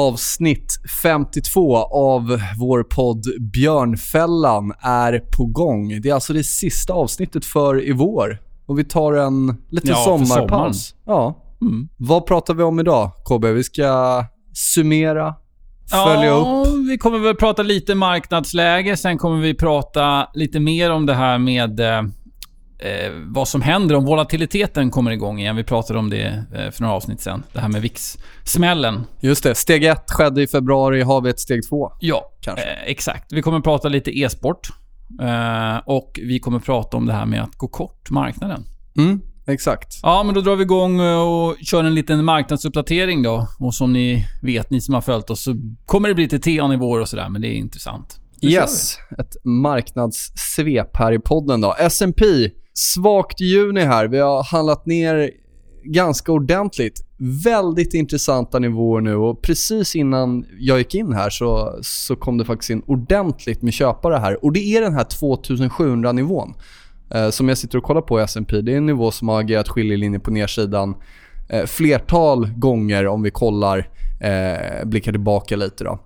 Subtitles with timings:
[0.00, 6.00] Avsnitt 52 av vår podd Björnfällan är på gång.
[6.00, 8.38] Det är alltså det sista avsnittet för i vår.
[8.66, 10.94] Och vi tar en liten Ja, sommarpaus.
[11.06, 11.34] Ja.
[11.60, 11.88] Mm.
[11.96, 13.44] Vad pratar vi om idag, KB?
[13.44, 15.34] Vi ska summera,
[15.90, 16.88] följa ja, upp.
[16.90, 18.96] vi kommer väl prata lite marknadsläge.
[18.96, 21.80] Sen kommer vi prata lite mer om det här med
[22.82, 25.56] eh, vad som händer om volatiliteten kommer igång igen.
[25.56, 27.42] Vi pratade om det eh, för några avsnitt sen.
[27.52, 29.04] Det här med VIX-smällen.
[29.20, 31.02] Just det, steg ett skedde i februari.
[31.02, 31.92] Har vi ett steg två?
[32.00, 32.64] Ja, Kanske.
[32.64, 33.32] eh, exakt.
[33.32, 34.68] Vi kommer prata lite e-sport.
[35.22, 38.64] Eh, och vi kommer prata om det här med att gå kort marknaden.
[38.96, 40.00] Mm, exakt.
[40.02, 43.46] Ja, men då drar vi igång eh, och kör en liten marknadsuppdatering då.
[43.58, 45.54] Och som ni vet, ni som har följt oss, så
[45.86, 48.16] kommer det bli lite TA-nivåer och sådär, men det är intressant.
[48.42, 51.74] Yes, ett marknadssvep här i podden då.
[51.78, 52.24] S&P
[52.80, 54.06] svagt juni här.
[54.06, 55.30] Vi har handlat ner
[55.84, 57.06] ganska ordentligt.
[57.44, 62.44] Väldigt intressanta nivåer nu och precis innan jag gick in här så, så kom det
[62.44, 64.44] faktiskt in ordentligt med köpare här.
[64.44, 66.54] Och det är den här 2700 nivån
[67.14, 68.60] eh, som jag sitter och kollar på i S&P.
[68.60, 70.94] Det är en nivå som har agerat skiljelinje på nedsidan
[71.48, 73.88] eh, flertal gånger om vi kollar,
[74.20, 75.98] eh, blickar tillbaka lite då.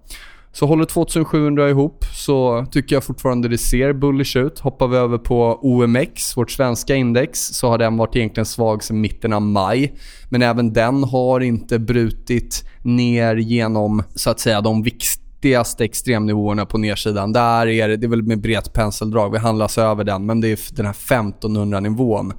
[0.55, 4.59] Så håller 2700 ihop så tycker jag fortfarande det ser bullish ut.
[4.59, 9.01] Hoppar vi över på OMX, vårt svenska index, så har den varit egentligen svag sedan
[9.01, 9.95] mitten av maj.
[10.29, 16.79] Men även den har inte brutit ner genom så att säga de viktigaste extremnivåerna på
[16.79, 17.33] nedsidan.
[17.33, 20.49] Där är det, det är väl med brett penseldrag, vi handlas över den, men det
[20.49, 22.33] är den här 1500 nivån.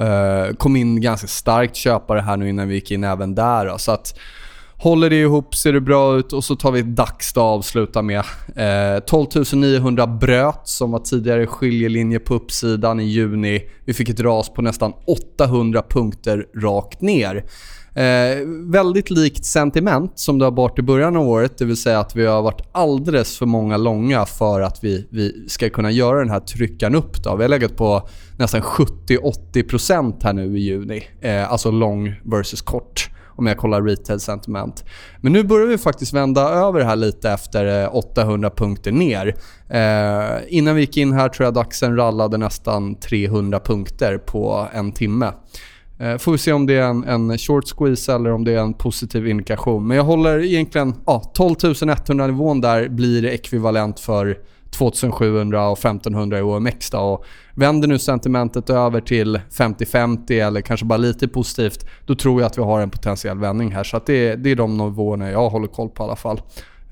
[0.00, 3.66] Uh, kom in ganska starkt köpare här nu innan vi gick in även där.
[3.66, 4.14] Då, så att
[4.82, 8.02] Håller det ihop ser det bra ut och så tar vi ett dags att avsluta
[8.02, 8.24] med.
[8.56, 13.62] Eh, 12 900 bröt som var tidigare skiljelinje på uppsidan i juni.
[13.84, 17.44] Vi fick ett ras på nästan 800 punkter rakt ner.
[17.94, 21.58] Eh, väldigt likt sentiment som det har varit i början av året.
[21.58, 25.48] Det vill säga att vi har varit alldeles för många långa för att vi, vi
[25.48, 27.22] ska kunna göra den här tryckan upp.
[27.22, 27.36] Då.
[27.36, 28.08] Vi har legat på
[28.38, 31.02] nästan 70-80% här nu i juni.
[31.20, 34.84] Eh, alltså lång versus kort om jag kollar retail sentiment.
[35.20, 39.34] Men nu börjar vi faktiskt vända över här lite efter eh, 800 punkter ner.
[39.68, 44.92] Eh, innan vi gick in här tror jag DAXen rallade nästan 300 punkter på en
[44.92, 45.32] timme.
[46.00, 48.58] Eh, får vi se om det är en, en short squeeze eller om det är
[48.58, 49.86] en positiv indikation.
[49.86, 50.94] Men jag håller egentligen...
[51.06, 51.54] Ja, 12
[52.08, 54.38] 100 nivån där blir ekvivalent för
[54.70, 56.90] 2700 och 1500 i OMX.
[56.90, 56.98] Då.
[56.98, 62.46] Och vänder nu sentimentet över till 50-50 eller kanske bara lite positivt, då tror jag
[62.46, 63.84] att vi har en potentiell vändning här.
[63.84, 66.40] Så att det, är, det är de nivåerna jag håller koll på i alla fall.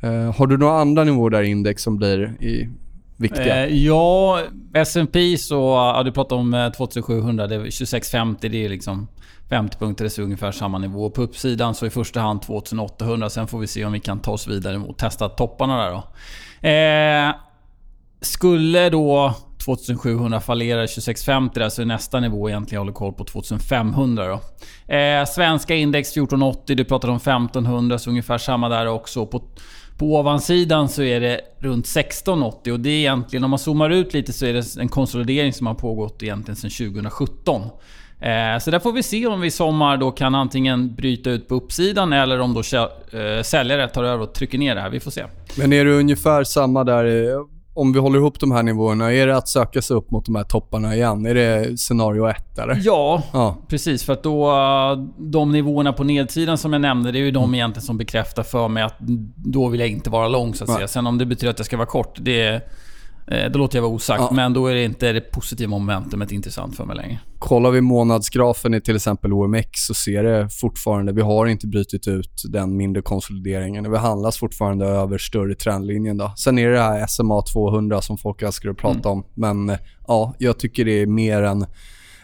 [0.05, 2.69] Uh, har du några andra nivåer där i index som blir i,
[3.16, 3.66] viktiga?
[3.66, 4.41] Eh, ja,
[4.75, 5.55] S&P så...
[5.97, 7.47] Ja, du pratade om eh, 2700.
[7.47, 8.49] Det är 2650.
[8.49, 9.09] Det är liksom
[9.49, 10.05] 50 punkter.
[10.05, 11.10] Det är ungefär samma nivå.
[11.10, 13.31] På uppsidan så i första hand 2800.
[13.31, 16.03] Sen får vi se om vi kan ta oss vidare och testa topparna där då.
[16.69, 17.47] Eh,
[18.20, 19.34] skulle då
[19.64, 24.40] 2700 fallera 2650 där så är nästa nivå egentligen jag håller koll på 2500 då.
[24.94, 29.26] Eh, svenska index 1480, du pratade om 1500 så ungefär samma där också.
[29.26, 29.42] På,
[29.98, 34.15] på ovansidan så är det runt 1680 och det är egentligen, om man zoomar ut
[34.15, 37.62] lite så är det en konsolidering som har pågått egentligen sedan 2017.
[38.21, 41.48] Eh, så där får vi se om vi i sommar då kan antingen bryta ut
[41.48, 44.91] på uppsidan eller om då eh, säljare tar över och trycker ner det här.
[44.91, 45.24] Vi får se.
[45.59, 47.04] Men är det ungefär samma där?
[47.78, 50.34] Om vi håller ihop de här nivåerna, är det att söka sig upp mot de
[50.34, 51.27] här topparna igen?
[51.27, 52.80] Är det scenario ett eller?
[52.84, 53.57] Ja, Ja.
[53.69, 54.04] precis.
[54.04, 54.53] För att då...
[55.19, 58.69] De nivåerna på nedsidan som jag nämnde, det är ju de egentligen som bekräftar för
[58.69, 58.95] mig att
[59.36, 60.89] då vill jag inte vara lång så att säga.
[60.89, 62.48] Sen om det betyder att jag ska vara kort, det...
[62.48, 62.60] Eh,
[63.53, 64.30] då låter jag vara osagt, ja.
[64.33, 67.19] men då är det inte det positiva momentumet intressant för mig längre.
[67.39, 72.09] Kollar vi månadsgrafen i till exempel OMX så ser det fortfarande, vi har inte brutit
[72.09, 73.91] ut den mindre konsolideringen.
[73.91, 76.16] Vi handlas fortfarande över större trendlinjen.
[76.16, 76.33] Då.
[76.36, 79.10] Sen är det det här SMA 200 som folk älskar att prata mm.
[79.10, 79.25] om.
[79.34, 79.77] Men
[80.07, 81.66] ja, jag tycker det är mer än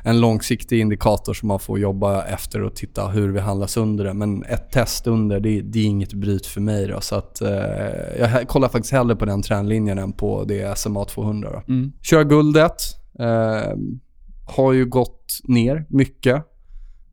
[0.07, 4.15] en långsiktig indikator som man får jobba efter och titta hur vi handlas under det.
[4.15, 6.87] Men ett test under, det, det är inget bryt för mig.
[6.87, 7.49] Då, så att, eh,
[8.19, 11.51] jag kollar faktiskt hellre på den trendlinjen än på det SMA 200.
[11.53, 11.73] Då.
[11.73, 11.93] Mm.
[12.03, 12.77] Köra guldet.
[13.19, 13.77] Eh,
[14.47, 16.43] har ju gått ner mycket.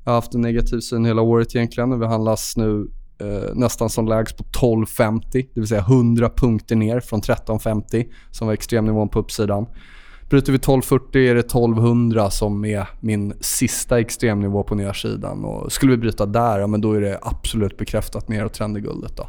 [0.04, 2.00] Jag har haft en negativ syn hela året egentligen.
[2.00, 2.88] Vi handlas nu
[3.22, 5.22] eh, nästan som lägst på 12,50.
[5.32, 9.66] Det vill säga 100 punkter ner från 13,50 som var extremnivån på uppsidan.
[10.32, 15.46] Bryter vi 1240 är det 1200 som är min sista extremnivå på nedsidan.
[15.46, 19.18] Och skulle vi bryta där, ja, men då är det absolut bekräftat neråt i guldet.
[19.18, 19.28] Då.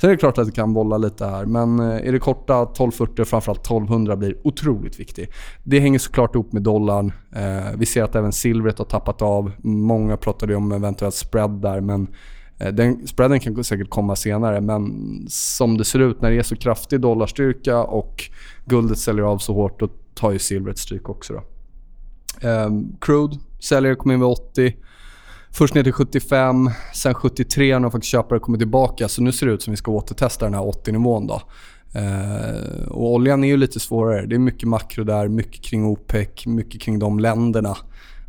[0.00, 2.62] Sen är det klart att det kan bolla lite här, men eh, är det korta
[2.62, 5.30] 1240 och framförallt 1200 blir otroligt viktigt.
[5.64, 7.12] Det hänger såklart ihop med dollarn.
[7.36, 9.52] Eh, vi ser att även silvret har tappat av.
[9.62, 12.06] Många pratade om eventuellt spread där, men
[12.58, 14.92] eh, den spreaden kan säkert komma senare, men
[15.28, 18.24] som det ser ut när det är så kraftig dollarstyrka och
[18.64, 21.32] guldet säljer av så hårt, då tar ju silvret stryk också.
[21.32, 21.42] Då.
[22.48, 24.76] Um, crude säljer kom in vid 80.
[25.52, 29.08] Först ner till 75, sen 73 när faktiskt köpare kommer tillbaka.
[29.08, 31.26] Så nu ser det ut som vi ska återtesta den här 80-nivån.
[31.26, 31.42] Då.
[31.96, 34.26] Uh, och oljan är ju lite svårare.
[34.26, 37.76] Det är mycket makro där, mycket kring OPEC, mycket kring de länderna.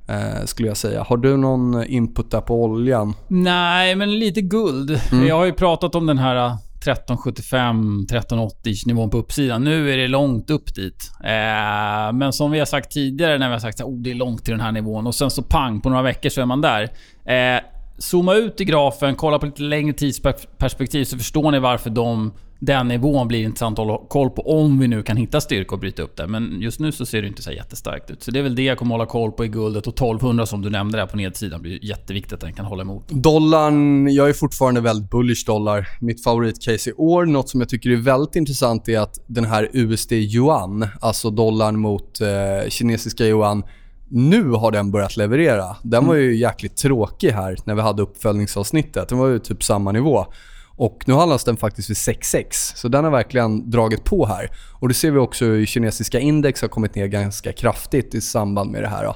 [0.10, 1.04] Uh, skulle jag säga.
[1.04, 3.14] Har du någon input där på oljan?
[3.28, 5.02] Nej, men lite guld.
[5.12, 5.28] Mm.
[5.28, 6.58] Jag har ju pratat om den här
[6.88, 9.64] 1375, 1380 nivån på uppsidan.
[9.64, 11.12] Nu är det långt upp dit.
[11.24, 14.16] Eh, men som vi har sagt tidigare när vi har sagt att oh, det är
[14.16, 16.62] långt till den här nivån och sen så pang, på några veckor så är man
[16.62, 16.84] där.
[17.26, 17.62] Eh,
[17.98, 22.34] zooma ut i grafen, kolla på lite längre tidsperspektiv så förstår ni varför de
[22.66, 25.80] den nivån blir intressant att hålla koll på om vi nu kan hitta styrka och
[25.80, 26.28] bryta upp det.
[26.28, 28.24] Men just nu så ser det inte så jättestarkt ut.
[28.24, 29.88] Så det är väl det jag kommer hålla koll på i guldet.
[29.88, 33.10] Och 1200 som du nämnde där på nedsidan blir jätteviktigt att den kan hålla emot.
[33.10, 35.88] Dollarn, jag är fortfarande väldigt bullish dollar.
[36.02, 39.70] Mitt favoritcase i år, något som jag tycker är väldigt intressant är att den här
[39.74, 43.64] USD-yuan, alltså dollarn mot eh, kinesiska yuan,
[44.10, 45.76] nu har den börjat leverera.
[45.84, 49.10] Den var ju jäkligt tråkig här när vi hade uppföljningsavsnittet.
[49.10, 50.26] Den var ju typ samma nivå.
[50.76, 52.76] Och nu handlas den faktiskt vid 6,6.
[52.76, 54.50] Så den har verkligen dragit på här.
[54.80, 58.72] Och det ser vi också hur kinesiska index har kommit ner ganska kraftigt i samband
[58.72, 59.06] med det här.
[59.06, 59.16] Då.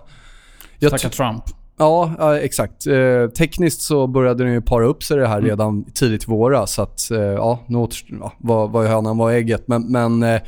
[0.79, 1.43] Jag Tacka Trump.
[1.77, 2.87] Ja, exakt.
[2.87, 5.49] Eh, tekniskt så började den ju para upp sig det här mm.
[5.49, 6.73] redan tidigt i våras.
[6.73, 9.67] Så att, eh, ja, nu återstår, ja, vad, vad hönan, vad ägget?
[9.67, 10.41] Men, men eh,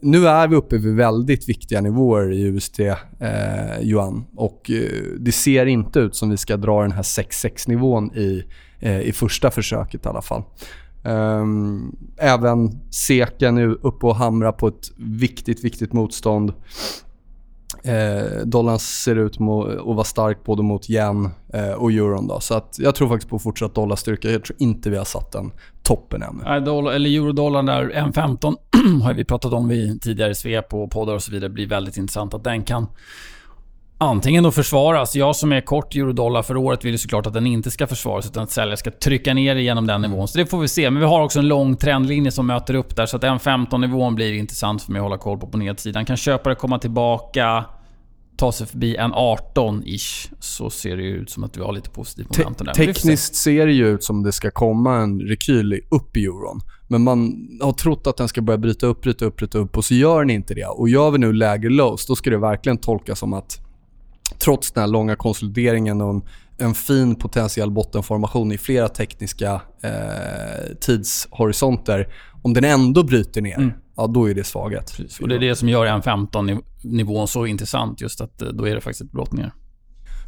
[0.00, 2.96] nu är vi uppe vid väldigt viktiga nivåer i USD eh,
[3.82, 4.24] yuan.
[4.36, 8.44] Och eh, det ser inte ut som vi ska dra den här 6,6 nivån i
[8.84, 10.42] Eh, i första försöket i alla fall.
[11.04, 16.52] Ehm, även SEK nu uppe och hamrar på ett viktigt, viktigt motstånd.
[17.84, 22.26] Eh, dollarn ser ut att vara stark både mot yen eh, och euron.
[22.26, 22.40] Då.
[22.40, 24.30] Så att jag tror faktiskt på fortsatt dollarstyrka.
[24.30, 25.52] Jag tror inte vi har satt den
[25.82, 26.42] toppen ännu.
[26.44, 28.56] Nej, dollar, eller eurodollarn där, 1.15
[29.02, 31.48] har vi pratat om vid tidigare svep och poddar och så vidare.
[31.48, 32.86] Det blir väldigt intressant att den kan
[33.98, 35.16] antingen då försvaras.
[35.16, 38.26] Jag som är kort eurodollar för året vill ju såklart att den inte ska försvaras
[38.26, 40.28] utan att säljare ska trycka ner genom den nivån.
[40.28, 40.90] Så det får vi se.
[40.90, 43.06] Men vi har också en lång trendlinje som möter upp där.
[43.06, 46.04] Så att den 15 nivån blir intressant för mig att hålla koll på på nedsidan.
[46.04, 47.64] Kan köpare komma tillbaka,
[48.36, 52.38] ta sig förbi en 18-ish, så ser det ut som att vi har lite positivt
[52.38, 52.74] momentum där.
[52.74, 56.60] Tekniskt ser det ju ut som det ska komma en rekyl upp i euron.
[56.88, 59.84] Men man har trott att den ska börja bryta upp, bryta upp, bryta upp och
[59.84, 60.66] så gör den inte det.
[60.66, 63.63] Och gör vi nu lägre lows, då ska det verkligen tolkas som att
[64.38, 66.22] trots den här långa konsolideringen och en,
[66.58, 72.14] en fin potentiell bottenformation i flera tekniska eh, tidshorisonter.
[72.42, 73.72] Om den ändå bryter ner, mm.
[73.96, 74.96] ja då är det svaghet.
[74.96, 75.20] Precis.
[75.20, 78.00] Och det är det som gör M15-nivån så intressant.
[78.00, 79.52] Just att eh, då är det faktiskt ett brott ner.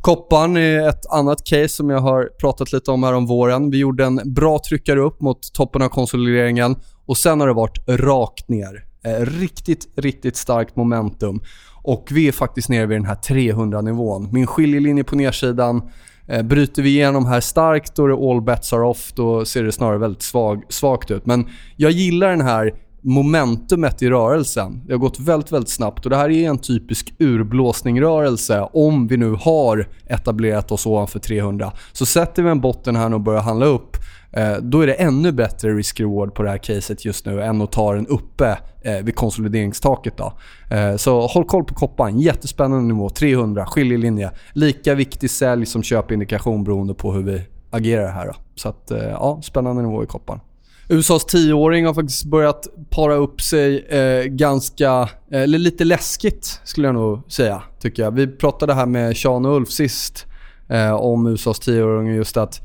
[0.00, 3.70] Kopparn är ett annat case som jag har pratat lite om här om våren.
[3.70, 6.76] Vi gjorde en bra tryckare upp mot toppen av konsolideringen
[7.06, 8.84] och sen har det varit rakt ner.
[9.04, 11.40] Eh, riktigt, riktigt starkt momentum.
[11.86, 14.28] Och vi är faktiskt nere vid den här 300-nivån.
[14.32, 15.82] Min skiljelinje på nedsidan
[16.26, 19.12] eh, Bryter vi igenom här starkt, då det all bets are off.
[19.12, 21.26] Då ser det snarare väldigt svag, svagt ut.
[21.26, 24.82] Men jag gillar den här momentumet i rörelsen.
[24.86, 29.16] Det har gått väldigt, väldigt snabbt och det här är en typisk urblåsningrörelse om vi
[29.16, 31.72] nu har etablerat oss ovanför 300.
[31.92, 33.96] Så sätter vi en botten här och börjar handla upp
[34.32, 37.72] Eh, då är det ännu bättre risk-reward på det här caset just nu än att
[37.72, 40.16] ta den uppe eh, vid konsolideringstaket.
[40.16, 40.32] Då.
[40.70, 42.18] Eh, så håll koll på koppan.
[42.18, 43.10] Jättespännande nivå.
[43.10, 44.30] 300, skiljelinje.
[44.52, 48.26] Lika viktig sälj som köpindikation beroende på hur vi agerar här.
[48.26, 48.34] Då.
[48.54, 50.40] Så att, ja, spännande nivå i koppan.
[50.88, 56.94] USAs tioåring har faktiskt börjat para upp sig eh, ganska, eller lite läskigt skulle jag
[56.94, 58.10] nog säga, tycker jag.
[58.10, 60.26] Vi pratade här med Sean och Ulf sist
[60.68, 62.60] eh, om USAs tioåring just att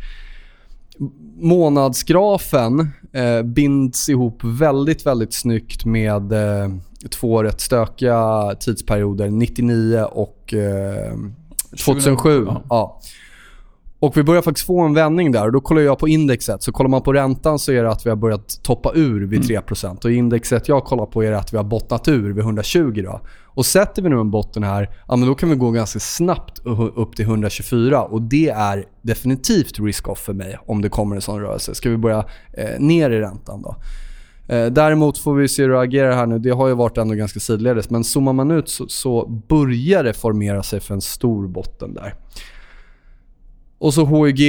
[1.41, 2.79] månadsgrafen
[3.13, 6.69] eh, binds ihop väldigt, väldigt snyggt med eh,
[7.09, 11.13] två rätt stökiga tidsperioder, 99 och eh,
[11.85, 12.45] 2007.
[12.45, 12.61] Ja.
[12.69, 13.01] ja.
[14.01, 16.63] Och vi börjar faktiskt få en vändning där och då kollar jag på indexet.
[16.63, 19.41] Så kollar man på räntan så är det att vi har börjat toppa ur vid
[19.41, 19.85] 3%.
[19.85, 19.97] Mm.
[20.03, 23.01] Och indexet jag kollar på är att vi har bottnat ur vid 120.
[23.03, 23.21] Då.
[23.45, 26.61] Och sätter vi nu en botten här, ja, men då kan vi gå ganska snabbt
[26.95, 28.01] upp till 124.
[28.01, 31.75] Och det är definitivt risk-off för mig om det kommer en sån rörelse.
[31.75, 33.75] Ska vi börja eh, ner i räntan då?
[34.55, 36.39] Eh, däremot får vi se hur det agerar här nu.
[36.39, 37.89] Det har ju varit ändå ganska sidledes.
[37.89, 42.15] Men zoomar man ut så, så börjar det formera sig för en stor botten där.
[43.81, 44.39] Och så HYG,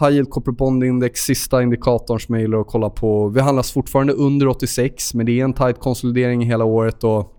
[0.00, 3.28] High Yield Corporate Bond Index, sista indikatorn som jag gillar att kolla på.
[3.28, 7.32] Vi handlas fortfarande under 86, men det är en tight konsolidering hela året och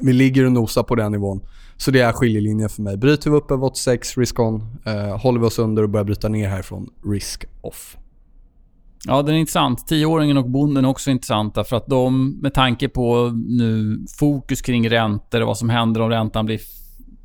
[0.00, 1.40] vi ligger och nosar på den nivån.
[1.76, 2.96] Så det är skiljelinjen för mig.
[2.96, 4.62] Bryter vi upp över 86, risk on.
[4.84, 7.96] Eh, håller vi oss under och börjar bryta ner härifrån, risk off.
[9.06, 9.86] Ja, den är intressant.
[9.86, 14.90] Tioåringen och bonden är också intressanta för att de, med tanke på nu fokus kring
[14.90, 16.60] räntor och vad som händer om räntan blir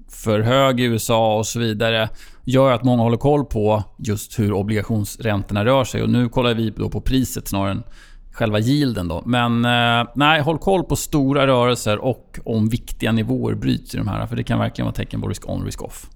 [0.10, 2.10] för hög i USA och så vidare
[2.46, 6.04] gör att många håller koll på just hur obligationsräntorna rör sig.
[6.04, 7.84] Och nu kollar vi då på priset snarare än
[8.32, 9.08] själva yielden.
[9.08, 9.24] Då.
[9.25, 14.08] Men eh, nej, håll koll på stora rörelser och om viktiga nivåer bryts i de
[14.08, 14.28] här.
[14.28, 16.10] För det kan verkligen vara tecken på risk on, risk off.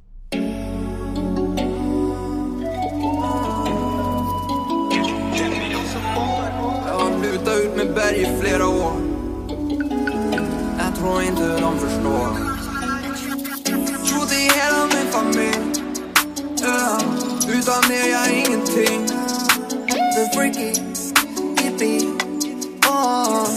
[6.86, 8.91] Jag har ut med berg i flera år.
[10.77, 12.48] Jag tror inte de förstår.
[17.69, 19.07] Utan er jag ingenting.
[20.15, 20.73] The freaky,
[21.61, 22.07] hippie,
[22.88, 23.23] ah.
[23.23, 23.49] oh.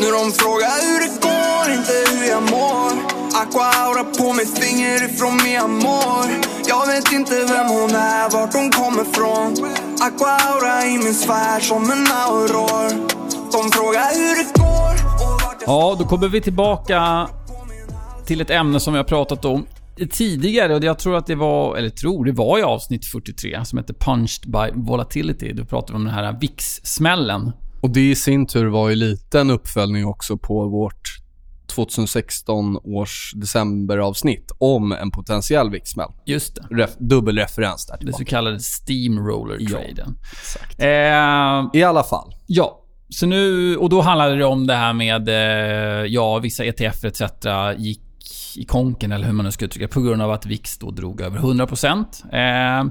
[0.00, 2.92] Nu de frågar hur det går, inte hur jag mår.
[3.34, 6.26] Aqua aura på mitt finger ifrån mi amor.
[6.66, 9.70] Jag vet inte vem hon är, vart hon kommer från.
[10.00, 12.90] Aqua aura i min sfär som en auror.
[13.52, 14.94] De frågar hur det går.
[15.66, 17.28] Ja, då kommer vi tillbaka
[18.26, 19.66] till ett ämne som vi har pratat om
[20.10, 23.78] tidigare och jag tror att det var, eller tror, det var i avsnitt 43 som
[23.78, 25.52] heter Punched by Volatility.
[25.52, 27.52] Då pratade vi om den här VIX-smällen.
[27.80, 31.22] Och det i sin tur var ju lite en uppföljning också på vårt
[31.74, 36.10] 2016 års decemberavsnitt om en potentiell VIX-smäll.
[36.26, 36.76] Just det.
[36.76, 38.18] Ref, dubbelreferens där tillbaka.
[38.18, 39.96] Det så kallade steamroller-traden.
[39.96, 40.80] Ja, exakt.
[40.80, 42.34] Eh, I alla fall.
[42.46, 42.78] Ja.
[43.08, 47.22] Så nu, och då handlade det om det här med, eh, ja, vissa ETF etc.
[47.78, 48.01] gick
[48.56, 51.20] i konken, eller hur man nu ska uttrycka på grund av att VIX då drog
[51.20, 52.04] över 100%.
[52.22, 52.84] Eh,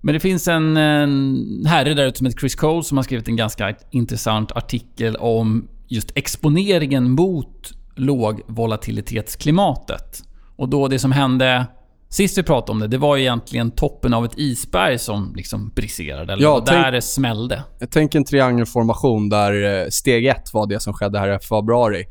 [0.00, 3.28] men det finns en, en herre där ute som heter Chris Cole som har skrivit
[3.28, 10.22] en ganska intressant artikel om just exponeringen mot lågvolatilitetsklimatet.
[10.56, 11.66] Och då det som hände
[12.10, 16.32] Sist vi pratade om det, det var egentligen toppen av ett isberg som liksom briserade.
[16.32, 17.62] Eller ja, där det smällde.
[17.78, 22.04] Jag tänker en triangelformation där eh, steg ett var det som skedde här i februari.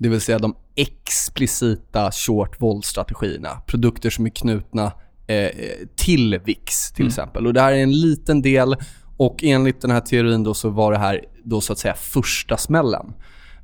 [0.00, 3.60] Det vill säga de explicita short vol-strategierna.
[3.66, 4.92] Produkter som är knutna
[5.26, 5.50] eh,
[5.96, 7.08] till VIX till mm.
[7.08, 7.46] exempel.
[7.46, 8.76] Och Det här är en liten del
[9.16, 12.56] och enligt den här teorin då så var det här då så att säga första
[12.56, 13.12] smällen.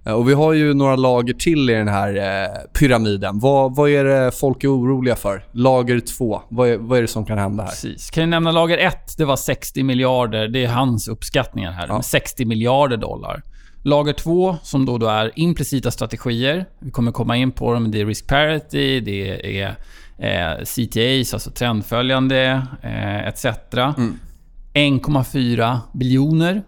[0.07, 3.39] Eh, och Vi har ju några lager till i den här eh, pyramiden.
[3.39, 5.45] Vad, vad är det folk är oroliga för?
[5.53, 7.71] Lager 2, vad, vad är det som kan hända här?
[7.71, 8.11] Precis.
[8.11, 9.19] Kan jag nämna lager 1?
[9.19, 10.49] Det var 60 miljarder.
[10.49, 11.87] Det är hans uppskattningar här.
[11.89, 12.03] Ja.
[12.03, 13.43] 60 miljarder dollar.
[13.87, 16.67] Lager 2, som då, då är implicita strategier.
[16.79, 17.91] Vi kommer komma in på dem.
[17.91, 19.77] Det är risk parity, det är
[20.19, 23.45] eh, CTAs, alltså trendföljande, eh, etc.
[23.75, 24.19] Mm.
[24.75, 26.63] 1,4 biljoner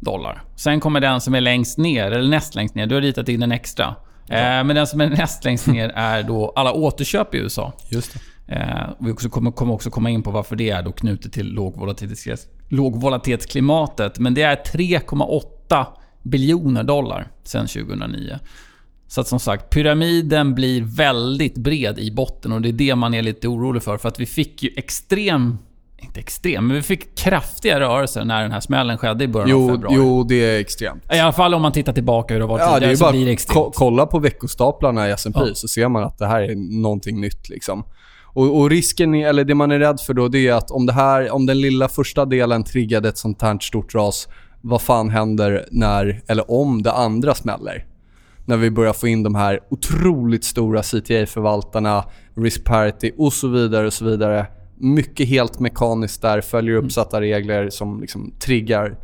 [0.00, 0.42] dollar.
[0.56, 2.86] Sen kommer den som är längst ner, eller näst längst ner.
[2.86, 3.94] Du har ritat in en extra.
[4.26, 4.36] Ja.
[4.36, 7.72] Eh, men den som är näst längst ner är då alla återköp i USA.
[7.88, 8.16] Just.
[8.46, 11.52] Eh, vi också kommer, kommer också komma in på varför det är då knutet till
[12.68, 14.18] lågvolatitetsklimatet.
[14.18, 15.86] Men det är 3,8
[16.22, 18.38] biljoner dollar sen 2009.
[19.12, 23.14] Så att som sagt, pyramiden blir väldigt bred i botten och det är det man
[23.14, 23.96] är lite orolig för.
[23.96, 25.58] För att vi fick ju extrem...
[25.98, 29.64] Inte extrem, men vi fick kraftiga rörelser när den här smällen skedde i början jo,
[29.64, 29.96] av februari.
[29.96, 31.02] Jo, det är extremt.
[31.12, 33.26] I alla fall om man tittar tillbaka hur det var ja, tidigare det så blir
[33.26, 33.54] det extremt.
[33.54, 35.54] Ko kolla på veckostaplarna i S&P ja.
[35.54, 37.84] så ser man att det här är någonting nytt liksom.
[38.24, 40.86] Och, och, risken, är, eller det man är rädd för då, det är att om,
[40.86, 44.28] det här, om den lilla första delen triggade ett sånt här stort ras
[44.62, 47.86] vad fan händer när, eller om det andra smäller?
[48.44, 52.04] När vi börjar få in de här otroligt stora CTA-förvaltarna,
[52.34, 54.46] risk parity och så vidare och så vidare.
[54.76, 58.96] mycket helt mekaniskt där, följer uppsatta regler som liksom triggar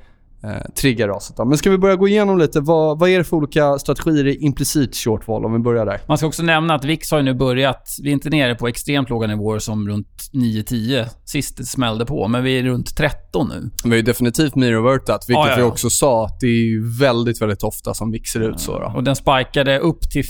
[0.45, 1.37] eh, triggar raset.
[1.37, 1.45] Då.
[1.45, 4.37] Men ska vi börja gå igenom lite, vad, vad är det för olika strategier i
[4.37, 6.01] implicit shortfall om vi börjar där?
[6.09, 8.69] Man ska också nämna att VIX har ju nu börjat, vi är inte nere på
[8.69, 13.49] extremt låga nivåer som runt 9-10 sist det smällde på, men vi är runt 13
[13.49, 13.71] nu.
[13.85, 15.57] Vi har ju definitivt mirrorvertat, vilket Ja, ja, ja.
[15.57, 18.79] vi också sa att det är väldigt, väldigt ofta som VIX ser ut så.
[18.79, 18.93] Då.
[18.97, 20.25] Och den spikade upp till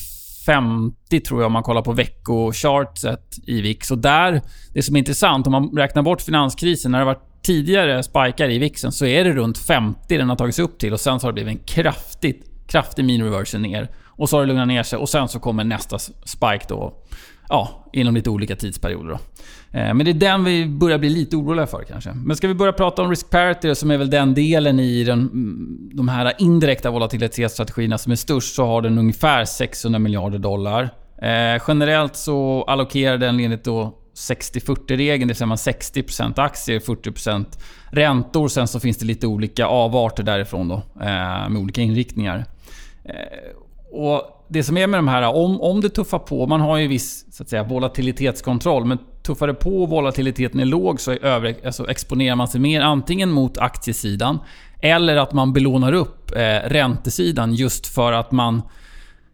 [0.49, 3.91] 50 tror jag om man kollar på veckochartset i VIX.
[3.91, 4.43] Och där,
[4.75, 8.59] det som är intressant, om man räknar bort finanskrisen, när det varit tidigare spikar i
[8.59, 11.33] VIXen så är det runt 50 den har tagits upp till och sen så har
[11.33, 13.89] det blivit en kraftigt, kraftig mean reversion ner.
[14.07, 16.95] Och så har det lugnat ner sig och sen så kommer nästa spike då.
[17.49, 19.19] Ja, inom lite olika tidsperioder då.
[19.79, 22.13] Eh, men det är den vi börjar bli lite oroliga för kanske.
[22.13, 25.21] Men ska vi börja prata om risk parity som är väl den delen i den,
[25.21, 30.91] mm, de här indirekta volatilitetsstrategierna som är störst, så har den ungefär 600 miljarder dollar.
[31.23, 37.59] Eh, generellt så allokerar den enligt då 60-40-regeln, det vill säga man 60% aktier, 40%
[37.91, 38.49] räntor.
[38.49, 42.45] Sen så finns det lite olika avarter därifrån då, eh, med olika inriktningar.
[43.05, 43.15] Eh,
[43.93, 46.89] och det som är med de här, om, om det tuffar på, man har ju
[46.89, 51.25] viss så att säga, volatilitetskontroll, men tuffar det på och volatiliteten är låg så är
[51.25, 54.39] över, alltså exponerar man sig mer antingen mot aktiesidan
[54.81, 58.63] eller att man belånar upp eh, räntesidan just för att man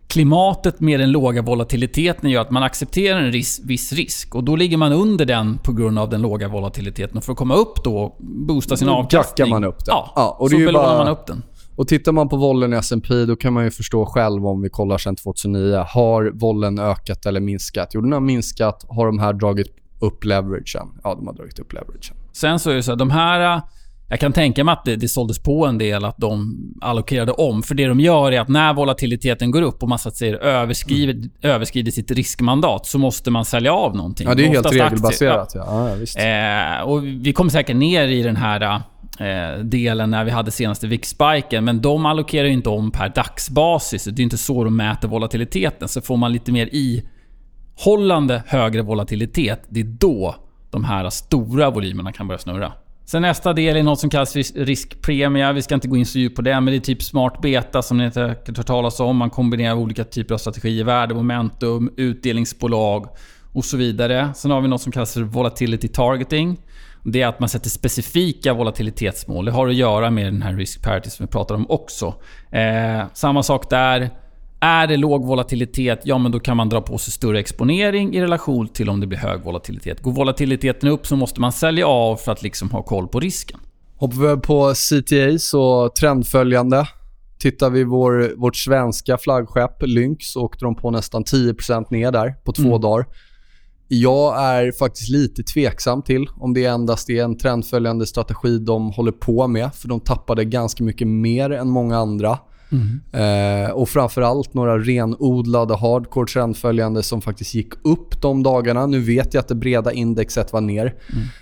[0.09, 4.57] Klimatet med den låga volatiliteten gör att man accepterar en ris viss risk och då
[4.57, 7.17] ligger man under den på grund av den låga volatiliteten.
[7.19, 9.47] Och för att komma upp då och boosta sin Då avkastning...
[9.47, 9.95] jackar man upp den.
[9.95, 11.43] Ja, Ja, och så belånar bara- man upp den.
[11.77, 14.69] Och tittar man på vollen i S&P då kan man ju förstå själv om vi
[14.69, 15.85] kollar sedan 2009.
[15.89, 17.91] Har vollen ökat eller minskat?
[17.95, 18.87] Jo, den har minskat.
[18.89, 19.67] Har de här dragit
[20.01, 20.89] upp leveragen?
[21.05, 22.17] Ja, de har dragit upp leveragen.
[22.33, 23.63] Sen så är det så här, de här...
[24.09, 27.63] Jag kan tänka mig att det, det såldes på en del, att de allokerade om.
[27.63, 30.37] För det de gör är att när volatiliteten går upp och man så att säga
[30.37, 34.29] överskriver, överskrider sitt riskmandat så måste man sälja av någonting.
[34.29, 35.53] Ja, det är helt regelbaserat.
[35.55, 35.65] Ja.
[35.67, 36.19] Ja, ja, visst.
[36.19, 38.83] Eh, och vi kom säkert ner i den här
[39.21, 41.65] eh, delen när vi hade senaste VIX-spiken.
[41.65, 44.05] Men de allokerar ju inte om per dagsbasis.
[44.05, 45.89] Det är inte så de mäter volatiliteten.
[45.89, 50.37] Så får man lite mer ihållande högre volatilitet, det är då
[50.71, 52.73] de här stora volymerna kan börja snurra.
[53.07, 55.53] Sen nästa del är något som kallas riskpremie.
[55.53, 57.83] Vi ska inte gå in så djupt på det, men det är typ smart beta
[57.83, 59.17] som ni säkert hört talas om.
[59.17, 60.85] Man kombinerar olika typer av strategier.
[60.85, 63.07] Värde, momentum, utdelningsbolag
[63.53, 64.31] och så vidare.
[64.35, 66.57] Sen har vi något som kallas för volatility targeting.
[67.05, 69.45] Det är att man sätter specifika volatilitetsmål.
[69.45, 72.15] Det har att göra med den här risk parity som vi pratar om också.
[72.53, 74.11] Eh, samma sak där.
[74.61, 78.21] Är det låg volatilitet, ja men då kan man dra på sig större exponering i
[78.23, 80.03] relation till om det blir hög volatilitet.
[80.03, 83.61] Går volatiliteten upp så måste man sälja av för att liksom ha koll på risken.
[83.97, 86.87] Hoppar vi på CTA så trendföljande.
[87.39, 92.35] Tittar vi vår, vårt svenska flaggskepp Lynx så åkte de på nästan 10% ner där
[92.45, 92.81] på två Mm.
[92.81, 93.07] dagar.
[94.01, 99.13] Jag är faktiskt lite tveksam till om det endast är en trendföljande strategi de håller
[99.13, 99.75] på med.
[99.75, 102.39] För de tappade ganska mycket mer än många andra.
[103.13, 108.87] Eh, och framförallt några renodlade hardcore trendföljande som faktiskt gick upp de dagarna.
[108.87, 110.95] Nu vet jag att det breda indexet var ner.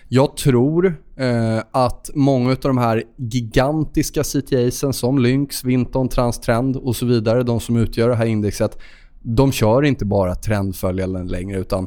[0.08, 0.86] Jag tror
[1.16, 7.42] eh, att många av de här gigantiska CTAsen som Lynx, Vinton, Transtrend och så vidare,
[7.42, 8.78] de som utgör det här indexet,
[9.22, 11.86] de kör inte bara trendföljande längre utan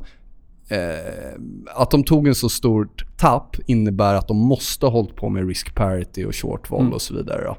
[0.70, 0.80] eh,
[1.76, 5.48] att de tog en så stort tapp innebär att de måste ha hållit på med
[5.48, 6.94] risk parity och short vol Mm.
[6.94, 7.44] och så vidare.
[7.46, 7.58] Då.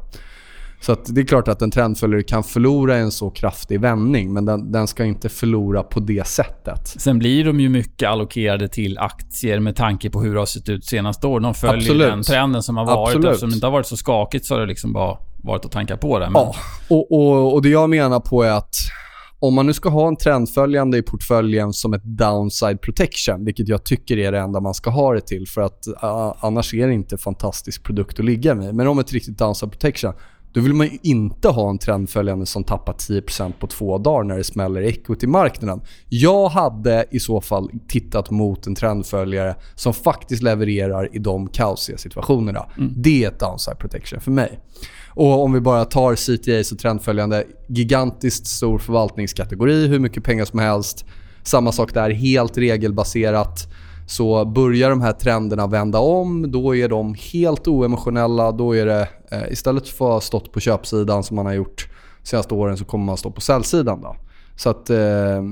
[0.81, 4.73] Så det är klart att en trendföljare kan förlora en så kraftig vändning men den,
[4.73, 6.89] den ska inte förlora på det sättet.
[6.89, 10.69] Sen blir de ju mycket allokerade till aktier med tanke på hur det har sett
[10.69, 11.43] ut senaste åren.
[11.43, 12.07] De följer Absolut.
[12.09, 13.07] den trenden som har varit.
[13.09, 13.27] Absolut.
[13.27, 15.97] Eftersom det inte har varit så skakigt så har det liksom bara varit att tanka
[15.97, 16.31] på det.
[16.31, 16.55] Men Ja,
[16.89, 18.75] och, och, och det jag menar på är att
[19.39, 23.85] om man nu ska ha en trendföljande i portföljen som ett downside protection, vilket jag
[23.85, 26.95] tycker är det enda man ska ha det till för att uh, annars är det
[26.95, 28.75] inte fantastisk produkt att ligga med.
[28.75, 30.13] Men om ett riktigt downside protection,
[30.57, 34.37] då vill man ju inte ha en trendföljande som tappar 10% på två dagar när
[34.37, 35.81] det smäller i equity-marknaden.
[36.09, 41.99] Jag hade i så fall tittat mot en trendföljare som faktiskt levererar i de kaosiga
[41.99, 42.67] situationerna.
[42.97, 44.61] Det är ett downside protection för mig.
[45.09, 50.59] Och om vi bara tar CTA och trendföljande, gigantiskt stor förvaltningskategori, hur mycket pengar som
[50.59, 51.05] helst.
[51.43, 53.69] Samma sak där, helt regelbaserat.
[54.07, 58.53] Så börjar de här trenderna vända om, då är de helt oemotionella.
[58.53, 61.89] Då är det, eh, istället för att ha stått på köpsidan som man har gjort
[62.23, 64.01] de senaste åren så kommer man stå på säljsidan.
[64.01, 64.17] Då.
[64.57, 65.43] Så att eh,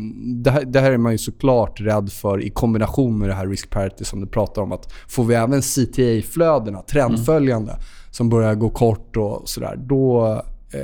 [0.43, 3.47] det, här, det här är man ju såklart rädd för i kombination med det här
[3.47, 4.73] risk parity som du pratar om.
[4.73, 7.77] Att får vi även CTA-flödena, trendföljande,
[8.11, 10.33] som börjar gå kort och sådär, då
[10.73, 10.81] eh,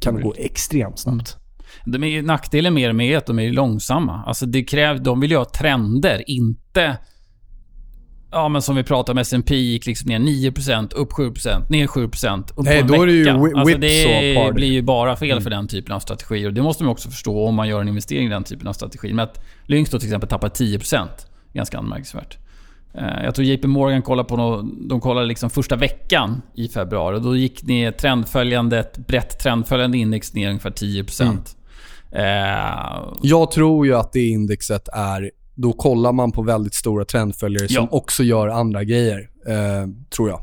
[0.00, 1.36] kan det gå extremt snabbt.
[1.84, 4.22] De är ju, nackdelen med dem är att de är långsamma.
[4.26, 6.96] Alltså det kräv, de vill ju ha trender, inte
[8.34, 12.52] Ja, men som vi pratade om, S&P gick liksom ner 9%, upp 7%, ner 7%,
[12.56, 13.58] upp Nej, på en då är det ju vecka.
[13.58, 16.46] alltså, det blir ju bara fel för den typen av strategier.
[16.46, 18.72] Och det måste man också förstå om man gör en investering i den typen av
[18.72, 19.12] strategi.
[19.12, 21.06] Men att Lynx då till exempel tappar 10%,
[21.52, 22.38] ganska anmärkningsvärt.
[22.94, 27.16] Eh, Jag tror JP Morgan kollade på de kollade liksom första veckan i februari.
[27.16, 31.56] Och då gick ner trendföljande, ett brett trendföljande index ner ungefär 10%.
[32.14, 35.30] Eh, Jag tror ju att det indexet är...
[35.54, 37.96] Då kollar man på väldigt stora trendföljare som Ja.
[37.96, 39.28] också gör andra grejer.
[39.48, 40.40] Eh, tror jag.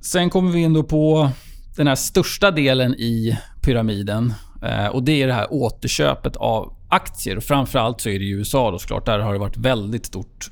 [0.00, 1.30] Sen kommer vi in på
[1.76, 4.34] den här största delen i pyramiden.
[4.62, 7.36] Eh, och Det är det här återköpet av aktier.
[7.36, 9.06] Och framförallt så är det i USA då såklart.
[9.06, 10.50] Där har det varit väldigt stort,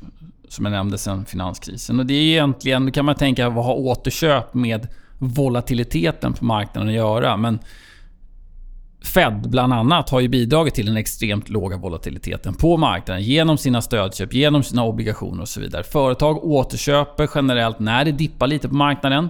[0.48, 1.98] som jag nämnde, sen finanskrisen.
[2.00, 6.94] Och det är egentligen, kan man tänka, vad har återköp med volatiliteten på marknaden att
[6.94, 7.36] göra?
[7.36, 7.58] Men
[9.04, 13.82] Fed bland annat har ju bidragit till den extremt låga volatiliteten på marknaden genom sina
[13.82, 15.84] stödköp, genom sina obligationer och så vidare.
[15.84, 19.28] Företag återköper generellt när det dippar lite på marknaden.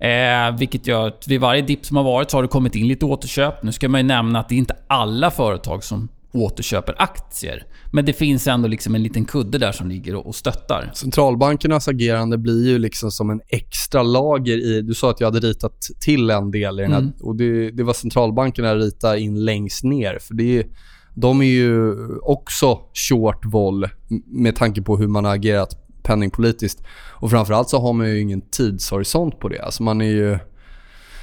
[0.00, 2.88] Eh, vilket gör att vid varje dipp som har varit så har det kommit in
[2.88, 3.62] lite återköp.
[3.62, 7.66] Nu ska man ju nämna att det är inte alla företag som återköper aktier.
[7.92, 10.90] Men det finns ändå liksom en liten kudde där som ligger och stöttar.
[10.94, 14.82] Centralbankernas agerande blir ju liksom som en extra lager i...
[14.82, 16.98] Du sa att jag hade ritat till en del i den här.
[16.98, 17.12] Mm.
[17.20, 20.18] Och det, det var centralbankerna ritade in längst ner.
[20.20, 20.66] För det är,
[21.14, 23.88] de är ju också short vol
[24.26, 26.82] med tanke på hur man har agerat penningpolitiskt.
[27.10, 29.58] Och framförallt så har man ju ingen tidshorisont på det.
[29.58, 30.38] Alltså man är ju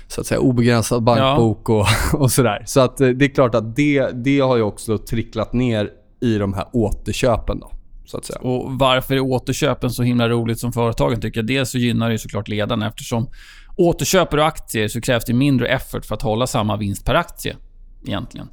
[0.10, 2.64] så att säga obegränsad bankbok och, och sådär.
[2.66, 5.90] Så att eh, det är klart att det, det har ju också tricklat ner
[6.22, 7.72] i de här återköpen då,
[8.06, 8.40] så att säga.
[8.40, 11.44] Och varför är återköpen så himla roligt som företagen tycker?
[11.44, 13.30] Dels så gynnar det såklart ledarna eftersom
[13.78, 17.56] återköper du aktier så krävs det mindre effort för att hålla samma vinst per aktie.
[18.06, 18.48] Egentligen.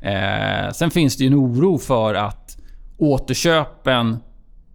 [0.00, 2.58] Eh, sen finns det en oro för att
[2.98, 4.18] återköpen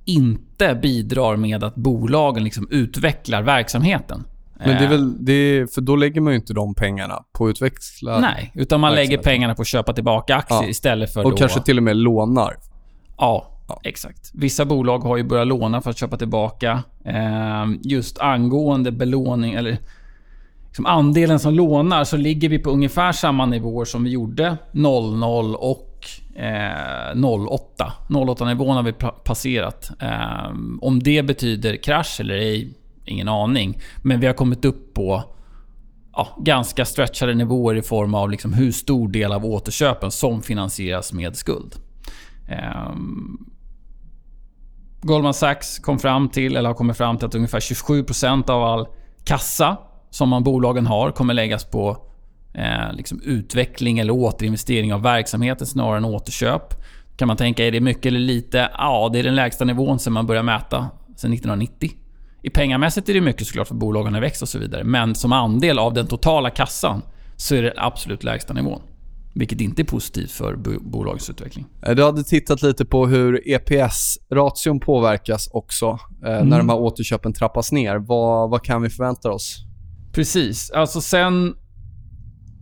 [0.06, 4.23] inte bidrar med att bolagen liksom utvecklar verksamheten.
[4.60, 7.24] Men det är Eh, väl, det är, för då lägger man ju inte de pengarna
[7.34, 8.20] på att utväxla.
[8.20, 10.67] Nej, utan man lägger pengarna på att köpa tillbaka aktier Ja.
[10.70, 11.38] istället för Och då...
[11.38, 12.58] kanske till och med lånar.
[13.17, 13.80] Ja, Ja.
[13.84, 14.32] exakt.
[14.34, 16.84] Vissa bolag har ju börjat låna för att köpa tillbaka.
[17.06, 19.78] Eh, just angående belåning, eller
[20.67, 25.56] liksom andelen som lånar, så ligger vi på ungefär samma nivåer som vi gjorde 00
[25.56, 27.15] och eh,
[27.50, 27.93] 08.
[28.10, 29.91] 08-nivån har vi pa- passerat.
[30.02, 32.77] Eh, om det betyder krasch eller ej,
[33.08, 33.80] ingen aning.
[34.02, 35.24] Men vi har kommit upp på
[36.13, 41.13] ja, ganska stretchade nivåer i form av liksom hur stor del av återköpen som finansieras
[41.13, 41.76] med skuld.
[42.88, 43.52] Um,
[45.02, 48.88] Goldman Sachs kom fram till, eller har kommit fram till att ungefär 27% av all
[49.24, 49.78] kassa
[50.10, 51.98] som man bolagen har kommer läggas på
[52.54, 56.74] eh, liksom utveckling eller återinvestering av verksamheten snarare än återköp.
[57.17, 58.72] Kan man tänka, är det mycket eller lite?
[58.78, 61.91] Ja, det är den lägsta nivån sen man började mäta, sen 1990.
[62.43, 64.84] I pengamässigt är det mycket såklart för bolagen har växt och så vidare.
[64.84, 67.02] Men som andel av den totala kassan
[67.36, 68.82] så är det absolut lägsta nivån.
[69.34, 71.65] Vilket inte är positivt för bo- bolagens utveckling.
[71.86, 77.34] Eh, Du hade tittat lite på hur EPS-ration påverkas också eh, när de här återköpen
[77.34, 77.95] trappas ner.
[77.97, 79.63] Vad, vad kan vi förvänta oss?
[80.13, 80.71] Precis.
[80.71, 81.56] Alltså sen...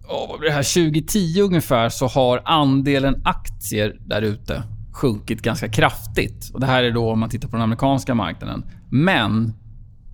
[0.07, 0.85] Oh, det här?
[0.91, 6.49] 2010 ungefär så har andelen aktier där ute sjunkit ganska kraftigt.
[6.53, 8.65] Och Det här är då om man tittar på den amerikanska marknaden.
[8.91, 9.53] Men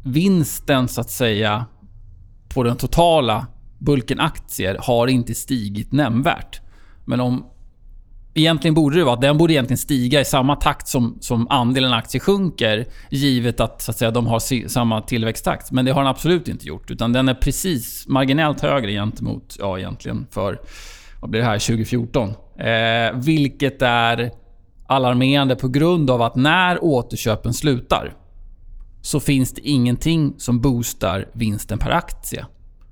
[0.04, 1.66] vinsten så att säga
[2.54, 3.48] på den totala
[3.80, 6.62] bulken aktier har inte stigit nämnvärt.
[7.06, 7.46] Men om...
[8.34, 11.94] Egentligen borde det vara att den borde egentligen stiga i samma takt som, som andelen
[11.94, 12.86] aktier sjunker.
[13.10, 15.72] Givet att, så att säga, de har si, samma tillväxttakt.
[15.72, 16.92] Men det har den absolut inte gjort.
[16.92, 20.62] Utan den är precis marginellt högre gentemot, ja egentligen för,
[21.22, 22.30] vad blir det här, 2014.
[22.58, 24.32] Eh, vilket är
[24.88, 28.14] alarmerande på grund av att när återköpen slutar
[29.02, 32.46] så finns det ingenting som boostar vinsten per aktie.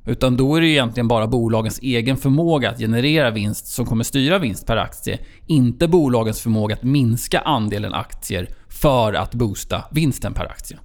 [0.06, 4.39] Utan då är det egentligen bara bolagens egen förmåga att generera vinst som kommer styra
[4.39, 5.19] vinst per aktie.
[5.48, 10.80] Inte bolagens förmåga att minska andelen aktier för att boosta vinsten per aktie.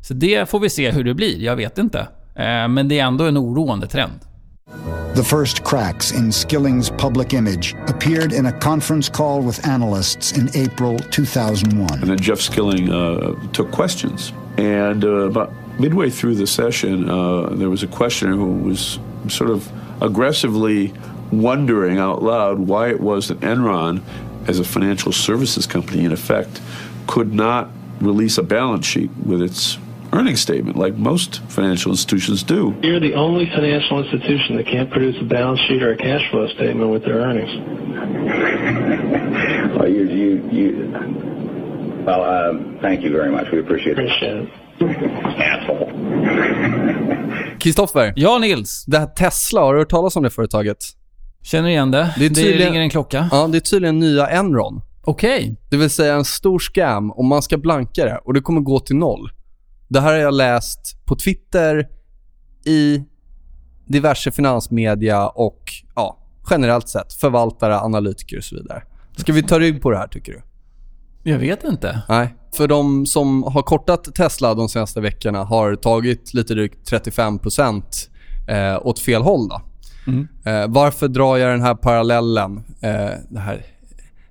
[0.00, 1.42] Så det får vi se hur det blir.
[1.42, 1.98] Jag vet inte.
[2.34, 4.20] Eh, men det är ändå en oroande trend.
[5.14, 10.48] The first cracks in Skilling's public image appeared in a conference call with analysts in
[10.56, 12.00] April 2001.
[12.00, 14.32] And then Jeff Skilling uh, took questions.
[14.56, 19.50] And uh, about midway through the session, uh, there was a questioner who was sort
[19.50, 20.92] of aggressively
[21.32, 24.02] wondering out loud why it was that Enron,
[24.46, 26.60] as a financial services company in effect,
[27.06, 27.68] could not
[28.00, 29.78] release a balance sheet with its
[30.12, 32.74] earnings statement like most financial institutions do.
[32.82, 36.48] You're the only financial institution that can't produce a balance sheet or a cash flow
[36.48, 37.50] statement with their earnings.
[39.76, 40.92] Well, you, you, you,
[42.06, 43.46] Well, uh, thank you very much.
[43.52, 43.92] We appreciate.
[43.98, 44.48] Appreciate it.
[47.60, 48.84] Kristoffer, Ja, Nils.
[48.86, 50.76] det här Tesla, har du hört talas om det företaget?
[51.42, 52.14] Känner igen det.
[52.18, 53.28] Det är Det, tydligen- ringer en klocka.
[53.32, 54.80] Ja, det är tydligen nya Enron.
[55.04, 55.56] Okej.
[55.70, 58.78] Det vill säga en stor scam och man ska blanka det och det kommer gå
[58.80, 59.30] till noll.
[59.90, 61.88] Det här har jag läst på Twitter,
[62.64, 63.04] i
[63.86, 66.18] diverse finansmedia och ja,
[66.50, 68.82] generellt sett förvaltare, analytiker och så vidare.
[69.16, 70.42] Ska vi ta rygg på det här tycker du?
[71.30, 72.02] Jag vet inte.
[72.08, 72.34] Nej.
[72.54, 77.82] För de som har kortat Tesla de senaste veckorna har tagit lite drygt 35%
[78.48, 79.48] eh, åt fel håll.
[79.48, 79.60] Då.
[80.44, 82.64] Eh, varför drar jag den här parallellen?
[82.80, 83.66] Eh, det här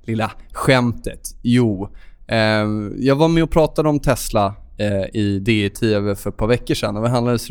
[0.02, 1.22] lilla skämtet.
[1.42, 1.90] Jo,
[2.28, 2.68] eh,
[2.98, 6.98] jag var med och pratade om Tesla Eh, i DI-TV för ett par veckor sedan.
[6.98, 7.48] Och vi handlades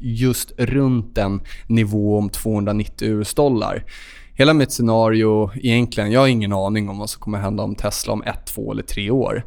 [0.00, 3.84] just runt en nivå om 290 US-dollar.
[4.34, 8.12] Hela mitt scenario egentligen, jag har ingen aning om vad som kommer hända om Tesla
[8.12, 9.44] om ett, två eller tre år.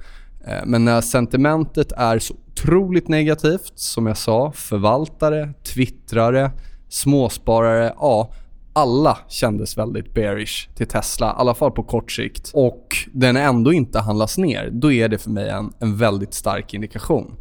[0.48, 6.52] Eh, men när sentimentet är så otroligt negativt, som jag sa, förvaltare, twittrare,
[6.90, 8.34] småsparare, ja,
[8.74, 12.52] alla kändes väldigt bearish till Tesla, i alla fall på kort sikt.
[12.54, 16.74] Och den ändå inte handlas ner, då är det för mig en, en väldigt stark
[16.74, 17.36] indikation.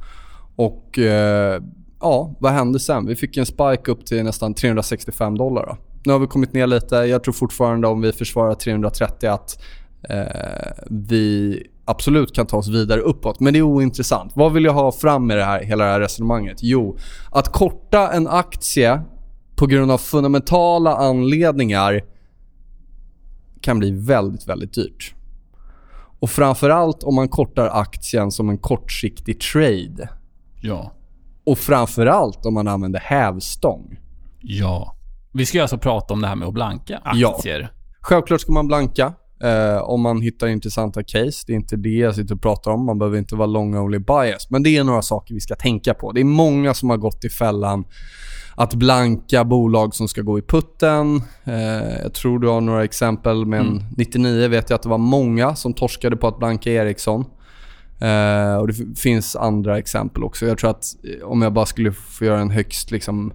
[0.57, 1.63] Och eh,
[2.01, 3.07] ja, vad hände sen?
[3.07, 5.67] Vi fick en spike upp till nästan 365 dollar.
[5.67, 5.77] Då.
[6.05, 6.97] Nu har vi kommit ner lite.
[6.97, 9.63] Jag tror fortfarande om vi försvarar 330 att
[10.09, 13.41] eh, vi absolut kan ta oss vidare uppåt.
[13.41, 14.33] Men det är ointressant.
[14.35, 16.59] Vad vill jag ha fram med det här, hela det här resonemanget?
[16.63, 16.97] Jo,
[17.31, 19.01] att korta en aktie
[19.63, 22.01] på grund av fundamentala anledningar
[23.61, 25.15] kan bli väldigt, väldigt dyrt.
[26.21, 30.09] Och framförallt om man kortar aktien som en kortsiktig trade.
[30.63, 30.93] Ja.
[31.47, 34.01] Och framförallt om man använder hävstång.
[34.41, 34.97] Ja.
[35.33, 37.35] Vi ska alltså prata om det här med att blanka Ja.
[37.37, 37.73] aktier.
[38.01, 41.45] Självklart ska man blanka eh, om man hittar intressanta case.
[41.47, 42.87] Det är inte det jag sitter och pratar om.
[42.87, 44.51] Man behöver inte vara long only bias.
[44.51, 46.13] Men det är några saker vi ska tänka på.
[46.13, 47.85] Det är många som har gått i fällan
[48.55, 51.23] att blanka bolag som ska gå i putten.
[51.45, 53.47] Eh, jag tror du har några exempel.
[53.47, 57.25] Men 99 vet jag att det var många som torskade på att blanka Ericsson.
[58.01, 60.47] Eh, och Det finns andra exempel också.
[60.47, 63.33] Jag tror att eh, om jag bara skulle få göra en högst liksom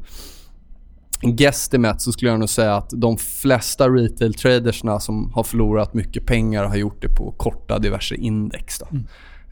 [1.21, 6.25] guesstimate så skulle jag nog säga att de flesta retail tradersna som har förlorat mycket
[6.25, 8.79] pengar har gjort det på korta diverse index.
[8.79, 8.85] Då.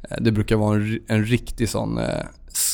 [0.09, 2.25] Eh, Det brukar vara en, ri- en riktig sån eh,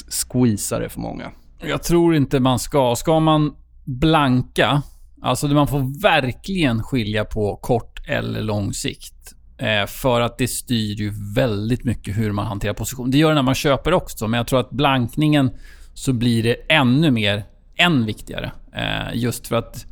[0.09, 1.31] squeezare för många.
[1.63, 2.95] Jag tror inte man ska.
[2.95, 4.81] Ska man blanka,
[5.21, 9.33] alltså man får verkligen skilja på kort eller lång sikt.
[9.57, 13.11] Eh, för att det styr ju väldigt mycket hur man hanterar position.
[13.11, 15.51] Det gör det när man köper också, men jag tror att blankningen
[15.93, 17.43] så blir det ännu mer,
[17.75, 18.51] än viktigare.
[18.75, 19.85] Eh, just för att,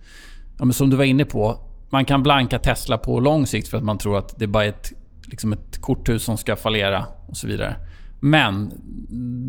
[0.60, 3.84] ja, som du var inne på, man kan blanka Tesla på lång sikt för att
[3.84, 4.92] man tror att det är bara ett,
[5.26, 7.76] liksom ett korthus som ska fallera och så vidare.
[8.20, 8.72] Men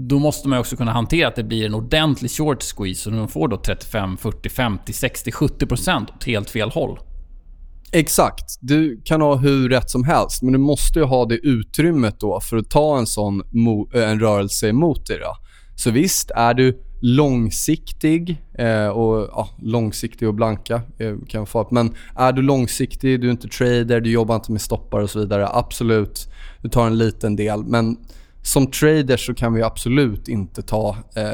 [0.09, 3.17] då måste man ju också kunna hantera att det blir en ordentlig short squeeze och
[3.17, 6.99] de får då 35, 40, 50, 60, 70% åt helt fel håll.
[7.93, 8.59] Exakt.
[8.61, 12.41] Du kan ha hur rätt som helst, men du måste ju ha det utrymmet då
[12.41, 15.19] för att ta en sån mo- eh, en rörelse emot dig.
[15.19, 15.37] Då.
[15.77, 21.71] Så visst, är du långsiktig eh, och ja, långsiktig och blanka eh, kan vara farligt.
[21.71, 25.19] Men är du långsiktig, du är inte trader, du jobbar inte med stoppar och så
[25.19, 25.49] vidare.
[25.53, 26.29] Absolut,
[26.63, 27.65] du tar en liten del.
[27.65, 27.97] Men
[28.43, 31.25] som trader så kan vi absolut inte ta eh,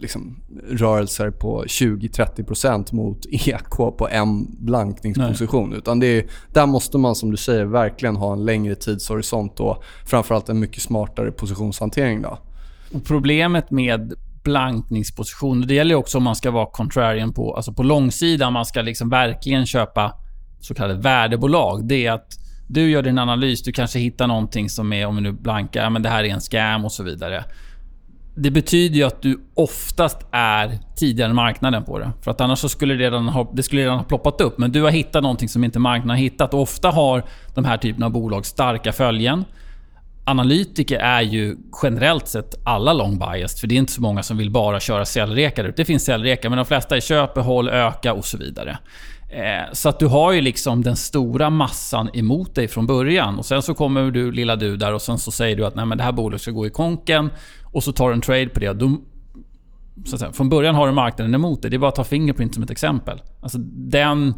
[0.00, 5.72] liksom, rörelser på 20-30% mot EK på en blankningsposition.
[5.72, 9.82] Utan det är, där måste man som du säger verkligen ha en längre tidshorisont och
[10.06, 12.22] framförallt en mycket smartare positionshantering.
[12.22, 12.38] Då.
[12.92, 17.82] Och problemet med blankningspositioner, det gäller också om man ska vara contrarian på, alltså på
[17.82, 18.52] långsidan.
[18.52, 20.12] Man ska liksom verkligen köpa
[20.60, 21.88] så kallade värdebolag.
[21.88, 25.22] Det är att du gör din analys, du kanske hittar någonting som är, om vi
[25.22, 27.44] nu blankar, men det här är en scam och så vidare.
[28.34, 32.10] Det betyder ju att du oftast är tidigare än marknaden på det.
[32.22, 34.58] För att annars så skulle det redan ha, det skulle redan ha ploppat upp.
[34.58, 36.54] Men du har hittat någonting som inte marknaden har hittat.
[36.54, 39.44] Och ofta har de här typerna av bolag starka följen.
[40.24, 43.60] Analytiker är ju generellt sett alla long biased.
[43.60, 45.74] För det är inte så många som vill bara köra säljrekar.
[45.76, 48.78] Det finns säljrekar, men de flesta är köp, behåll, öka och så vidare.
[49.32, 53.38] Eh, Så att du har ju liksom den stora massan emot dig från början.
[53.38, 55.86] Och Sen så kommer du, lilla du där och sen så säger du att Nej,
[55.86, 57.30] men det här bolaget ska gå i konken.
[57.72, 58.72] Och så tar du en trade på det.
[58.72, 58.96] Du,
[60.04, 61.70] så att säga, från början har du marknaden emot dig.
[61.70, 63.22] Det är bara att ta Fingerprint som ett exempel.
[63.40, 64.34] Alltså den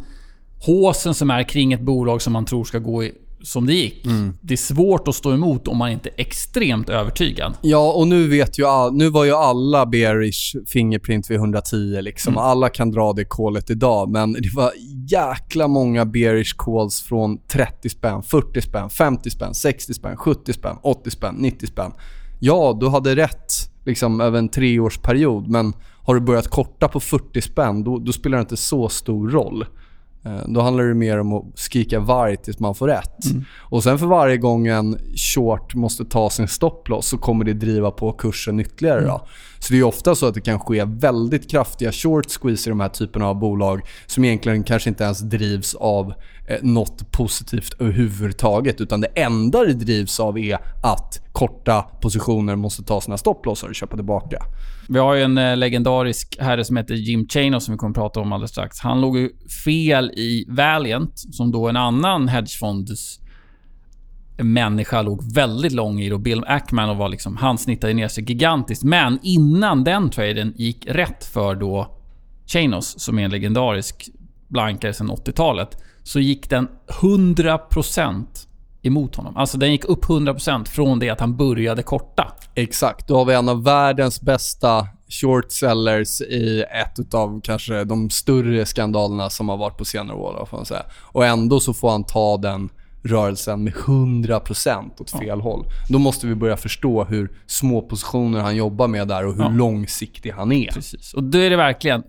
[0.66, 3.12] håsen som är kring ett bolag som man tror ska gå i,
[3.44, 4.04] som det gick.
[4.40, 7.54] Det är svårt att stå emot om man inte är extremt övertygad.
[7.62, 12.38] Ja, och nu vet ju all, nu var ju alla bearish Fingerprint vid 110 liksom.
[12.38, 14.72] Alla kan dra det callet idag, men det var
[15.08, 20.76] jäkla många bearish calls från 30 spänn, 40 spänn, 50 spänn, 60 spänn, 70 spänn,
[20.82, 21.92] 80 spänn, 90 spänn.
[22.40, 23.52] Ja, du hade rätt
[23.84, 28.38] liksom över en treårsperiod, men har du börjat korta på 40 spänn, då, då spelar
[28.38, 29.66] det inte så stor roll.
[30.24, 33.18] Eh, Då handlar det mer om att skrika varg tills man får rätt.
[33.58, 37.90] Och sen för varje gång en short måste ta sin stopploss så kommer det driva
[37.90, 39.00] på kursen ytterligare.
[39.06, 39.26] Då.
[39.58, 42.80] Så det är ofta så att det kan ske väldigt kraftiga short squeeze i de
[42.80, 46.14] här typerna av bolag som egentligen kanske inte ens drivs av
[46.48, 48.80] eh, något positivt överhuvudtaget.
[48.80, 53.74] Utan det enda det drivs av är att korta positioner måste ta sina stopplossar och
[53.74, 54.38] köpa tillbaka.
[54.88, 57.96] Vi har ju en eh, legendarisk herre som heter Jim Chanos som vi kommer att
[57.96, 58.80] prata om alldeles strax.
[58.80, 59.30] Han låg ju
[59.64, 63.20] fel i Valiant, som då en annan hedgefonds
[64.38, 66.08] människa låg väldigt lång i.
[66.08, 68.84] Då Bill Ackman och var liksom, han snittade ner sig gigantiskt.
[68.84, 71.96] Men innan den traden gick rätt för då
[72.46, 74.08] Chanos, som är en legendarisk
[74.48, 76.68] blankare sedan 80-talet, så gick den
[77.02, 78.24] 100%
[78.86, 79.36] emot honom.
[79.36, 82.32] Alltså den gick upp 100% från det att han började korta.
[82.54, 83.08] Exakt.
[83.08, 88.66] Då har vi en av världens bästa short sellers i ett av kanske de större
[88.66, 90.46] skandalerna som har varit på senare år.
[90.50, 90.82] Får man säga.
[91.02, 92.68] Och ändå så får han ta den
[93.02, 95.66] rörelsen med 100% åt fel håll.
[95.88, 99.48] Då måste vi börja förstå hur små positioner han jobbar med där och hur Ja.
[99.48, 100.72] långsiktig han är.
[100.72, 101.14] Precis.
[101.14, 102.02] Och då är det verkligen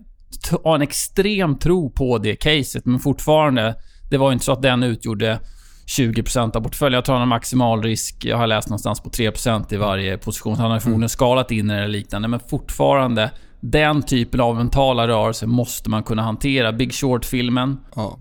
[0.64, 3.76] ha en extrem tro på det caset, men fortfarande,
[4.10, 5.40] det var inte så att den utgjorde
[5.88, 6.98] 20% av portföljen.
[6.98, 10.56] Jag tror han har maximal risk, jag har läst någonstans på 3% i varje position.
[10.56, 15.48] Så Han har förmodligen skalat in eller liknande, men fortfarande, den typen av mentala rörelser
[15.48, 16.74] måste man kunna hantera.
[16.74, 18.19] Big Short-filmen, Ja.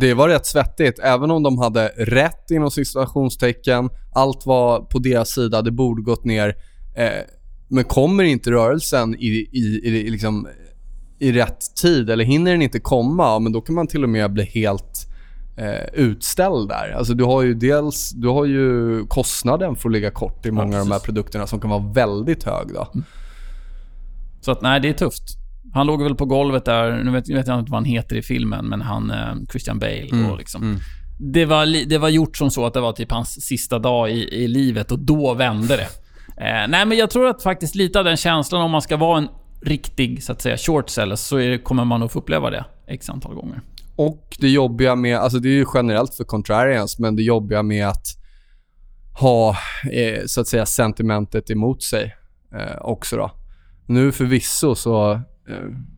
[0.00, 0.98] Det var rätt svettigt.
[0.98, 6.24] Även om de hade rätt inom situationstecken, allt var på deras sida, det borde gått
[6.24, 6.54] ner.
[6.96, 7.08] Eh,
[7.68, 10.48] men kommer inte rörelsen i, i, i, liksom,
[11.18, 14.32] i rätt tid eller hinner den inte komma, men då kan man till och med
[14.32, 15.11] bli helt
[15.56, 16.94] eh, utställd där.
[16.98, 20.80] Alltså du har ju dels du har ju kostnaden för att ligga kort i många
[20.80, 22.68] av de här produkterna som kan vara väldigt hög.
[22.74, 22.88] Då.
[24.40, 25.22] Så att nej, det är tufft.
[25.74, 28.22] Han låg väl på golvet där, nu vet, vet jag inte vad han heter i
[28.22, 30.78] filmen, men han, eh, Christian Bale och liksom.
[31.18, 34.44] Det, var, det var gjort som så att det var typ hans sista dag i,
[34.44, 35.88] i livet och då vände det.
[36.36, 39.18] Eh, nej, men jag tror att faktiskt lite av den känslan, om man ska vara
[39.18, 39.28] en
[39.62, 43.10] riktig, så att säga, short seller, så är, kommer man nog få uppleva det x
[43.10, 43.60] antal gånger.
[43.96, 47.88] Och det jobbiga med, alltså det är ju generellt för contrarians, men det jobbiga med
[47.88, 48.06] att
[49.20, 49.56] ha
[49.92, 52.14] eh, så att säga sentimentet emot sig
[52.54, 53.30] eh, också då.
[53.86, 55.18] Nu förvisso så, eh,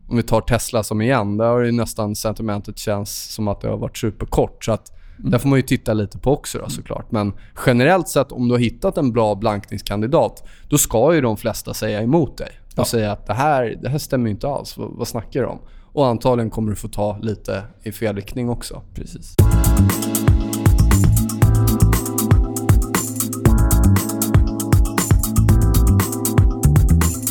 [0.09, 3.67] om vi tar Tesla som igen, där har ju nästan sentimentet känns som att det
[3.67, 4.63] har varit superkort.
[4.65, 7.11] Så att där får man ju titta lite på också då såklart.
[7.11, 7.33] Men
[7.65, 12.01] generellt sett, om du har hittat en bra blankningskandidat, då ska ju de flesta säga
[12.01, 12.49] emot dig.
[12.65, 12.85] Och Ja.
[12.85, 14.77] säga att det här, det här stämmer inte alls.
[14.77, 15.59] Vad, vad snackar du om?
[15.95, 18.81] Och antagligen kommer du få ta lite i fel riktning också.
[18.95, 19.35] Precis.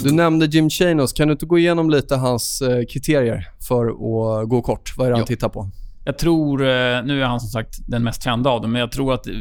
[0.05, 1.13] Du nämnde Jim Chanos.
[1.13, 4.95] Kan du inte gå igenom lite hans eh, kriterier för att gå kort?
[4.97, 5.27] Vad är det han Jo.
[5.27, 5.71] tittar på?
[6.05, 6.67] Jag tror, eh,
[7.05, 9.33] nu är han som sagt den mest kända av dem, men jag tror att eh,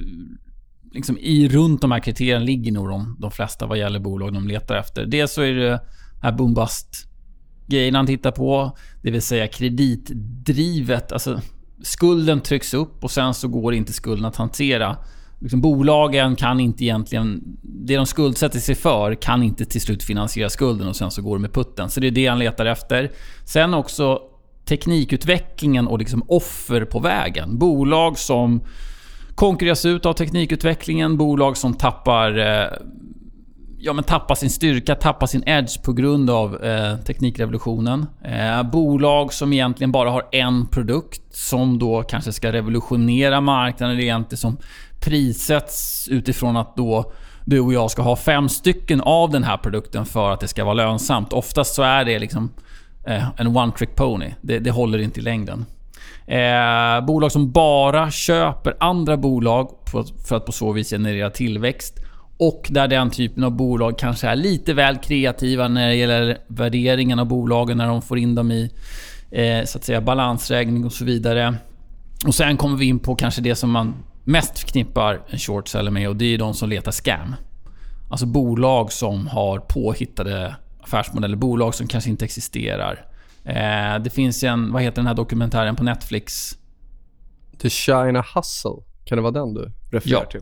[0.94, 4.48] liksom i runt de här kriterierna ligger nog de, de flesta vad gäller bolag de
[4.48, 5.06] letar efter.
[5.06, 5.82] Dels så är det
[6.22, 7.10] här bombast
[7.74, 11.12] grejen han tittar på, det vill säga kreditdrivet.
[11.12, 11.42] Alltså
[11.82, 14.98] skulden trycks upp och sen så går inte skulden att hantera.
[15.40, 17.42] Liksom, bolagen kan inte egentligen...
[17.62, 21.36] Det de skuldsätter sig för kan inte till slut finansiera skulden och sen så går
[21.36, 21.90] det med putten.
[21.90, 23.12] Så det är det han letar efter.
[23.46, 24.20] Sen också
[24.66, 27.58] teknikutvecklingen och liksom offer på vägen.
[27.58, 28.62] Bolag som
[29.36, 32.68] konkurreras ut av teknikutvecklingen, bolag som tappar eh,
[33.86, 38.06] ja, men tappar sin styrka, tappar sin edge på grund av eh, teknikrevolutionen.
[38.24, 43.98] Eh, bolag som egentligen bara har en produkt som då kanske ska revolutionera marknaden.
[43.98, 44.58] Det är egentligen som
[45.00, 47.12] prissätts utifrån att då
[47.46, 50.64] du och jag ska ha fem stycken av den här produkten för att det ska
[50.64, 51.34] vara lönsamt.
[51.34, 52.52] Oftast så är det liksom
[53.08, 54.34] eh, en one trick pony.
[54.42, 55.66] Det, det håller inte i längden.
[56.28, 62.03] Eh, bolag som bara köper andra bolag för, för att på så vis generera tillväxt.
[62.38, 67.20] Och där den typen av bolag kanske är lite väl kreativa när det gäller värderingen
[67.20, 68.72] av bolagen, när de får in dem i
[69.32, 71.56] eh, så att säga balansräkning och så vidare.
[72.28, 73.94] Och sen kommer vi in på kanske det som man
[74.24, 77.36] mest förknippar en short seller med och det är de som letar scam.
[78.10, 83.06] Alltså bolag som har påhittade affärsmodeller, bolag som kanske inte existerar.
[83.46, 86.58] Eh, det finns en, vad heter den här dokumentären på Netflix?
[87.62, 88.72] The China Hustle.
[89.06, 90.30] Kan det vara den du refererar Ja.
[90.32, 90.42] till?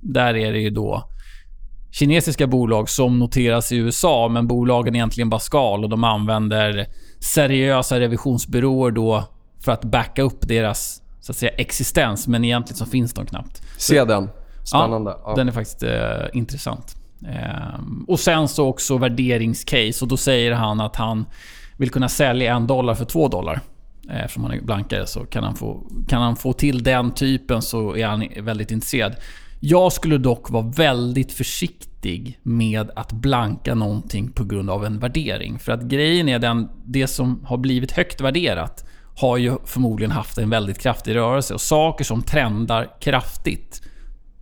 [0.00, 1.10] Där är det ju då
[1.90, 6.86] kinesiska bolag som noteras i USA, men bolagen är egentligen bara skal och de använder
[7.20, 9.24] seriösa revisionsbyråer då
[9.64, 13.62] för att backa upp deras så att säga, existens, men egentligen så finns de knappt.
[13.78, 14.28] Se den.
[14.64, 15.10] Spännande.
[15.10, 15.34] Ja, Ja.
[15.36, 15.90] Den är faktiskt eh,
[16.32, 16.96] intressant.
[17.28, 20.04] Ehm, och sen så också värderingscase.
[20.04, 21.26] Och då säger han att han
[21.76, 23.60] vill kunna sälja en dollar för två dollar.
[24.10, 27.62] Eh, Eftersom han är blankare så kan han, få, kan han få till den typen
[27.62, 29.14] så är han väldigt intresserad.
[29.60, 35.58] Jag skulle dock vara väldigt försiktig med att blanka någonting på grund av en värdering.
[35.58, 38.84] För att grejen är den, det som har blivit högt värderat
[39.16, 41.54] har ju förmodligen haft en väldigt kraftig rörelse.
[41.54, 43.82] Och saker som trendar kraftigt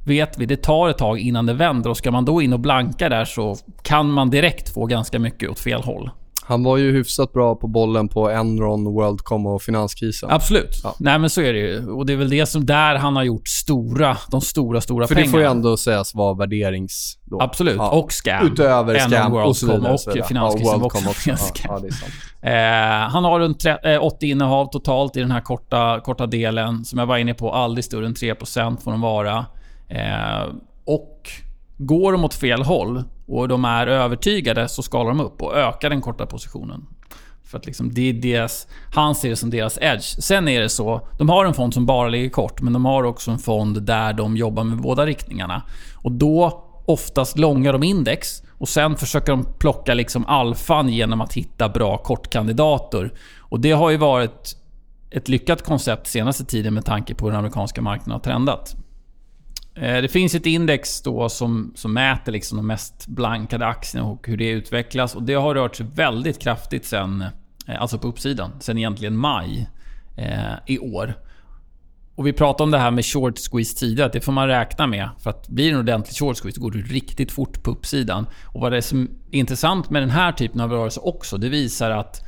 [0.07, 2.61] vet vi, det tar ett tag innan det vänder och ska man då in och
[2.61, 6.11] blanka där så kan man direkt få ganska mycket åt fel håll.
[6.47, 10.31] Han var ju hyfsat bra på bollen på Enron, WorldCom och finanskrisen.
[10.31, 10.81] Absolut.
[10.85, 10.95] Ja.
[10.99, 11.91] Nej men så är det ju.
[11.91, 15.15] Och det är väl det som där han har gjort stora, de stora, stora För
[15.15, 15.27] pengarna.
[15.27, 17.19] det får ju ändå sägas vara värderings...
[17.25, 17.41] Då.
[17.41, 17.77] Absolut.
[17.77, 17.91] Ja.
[17.91, 18.47] Och scam.
[18.47, 19.95] Utöver Enron, scam och så WorldCom vidare.
[19.95, 20.29] och vidare.
[20.29, 21.91] finanskrisen ja, också WorldCom en
[22.43, 22.51] Ja.
[22.51, 26.85] Eh, han har runt tre- eh, 80 innehav totalt i den här korta, korta delen.
[26.85, 29.47] Som jag var inne på, aldrig större än 3% får de vara.
[29.89, 30.45] Eh,
[30.87, 31.29] och
[31.79, 35.91] går de åt fel håll och de är övertygade så skalar de upp och ökar
[35.91, 36.87] den korta positionen.
[37.45, 40.23] För att liksom det är deras, han ser det som deras edge.
[40.23, 43.03] Sen är det så, de har en fond som bara ligger kort, men de har
[43.03, 45.63] också en fond där de jobbar med båda riktningarna.
[45.95, 51.33] Och då oftast långar de index och sen försöker de plocka liksom alfan genom att
[51.33, 53.13] hitta bra kortkandidater.
[53.39, 54.57] Och det har ju varit
[55.11, 58.77] ett lyckat koncept senaste tiden med tanke på hur den amerikanska marknaden har trendat.
[59.75, 64.29] Eh, det finns ett index då som, som mäter liksom de mest blankade aktierna och
[64.29, 65.15] hur det utvecklas.
[65.15, 67.25] Och det har rört sig väldigt kraftigt sen,
[67.67, 69.69] eh, alltså på uppsidan, sen egentligen maj
[70.17, 71.15] eh, i år.
[72.17, 74.87] Och vi pratade om det här med short squeeze tidigare, att det får man räkna
[74.87, 75.09] med.
[75.19, 78.27] För att blir det en ordentlig short squeeze, då går det riktigt fort på uppsidan.
[78.45, 81.49] Och vad det är som är intressant med den här typen av rörelse också, det
[81.49, 82.27] visar att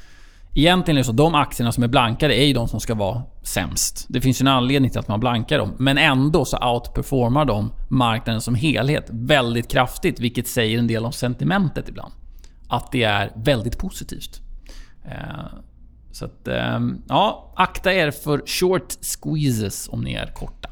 [0.59, 3.23] Egentligen är det så de aktierna som är blankade är ju de som ska vara
[3.43, 4.07] sämst.
[4.09, 5.73] Det finns ju en anledning till att man blankar dem.
[5.79, 10.21] Men ändå så outperformar de marknaden som helhet väldigt kraftigt.
[10.21, 12.13] Vilket säger en del om sentimentet ibland.
[12.69, 14.41] Att det är väldigt positivt.
[15.05, 15.47] Eh,
[16.13, 20.69] så att, eh, ja, akta er för short squeezes om ni är korta.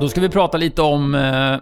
[0.00, 1.56] Då ska vi prata lite om eh,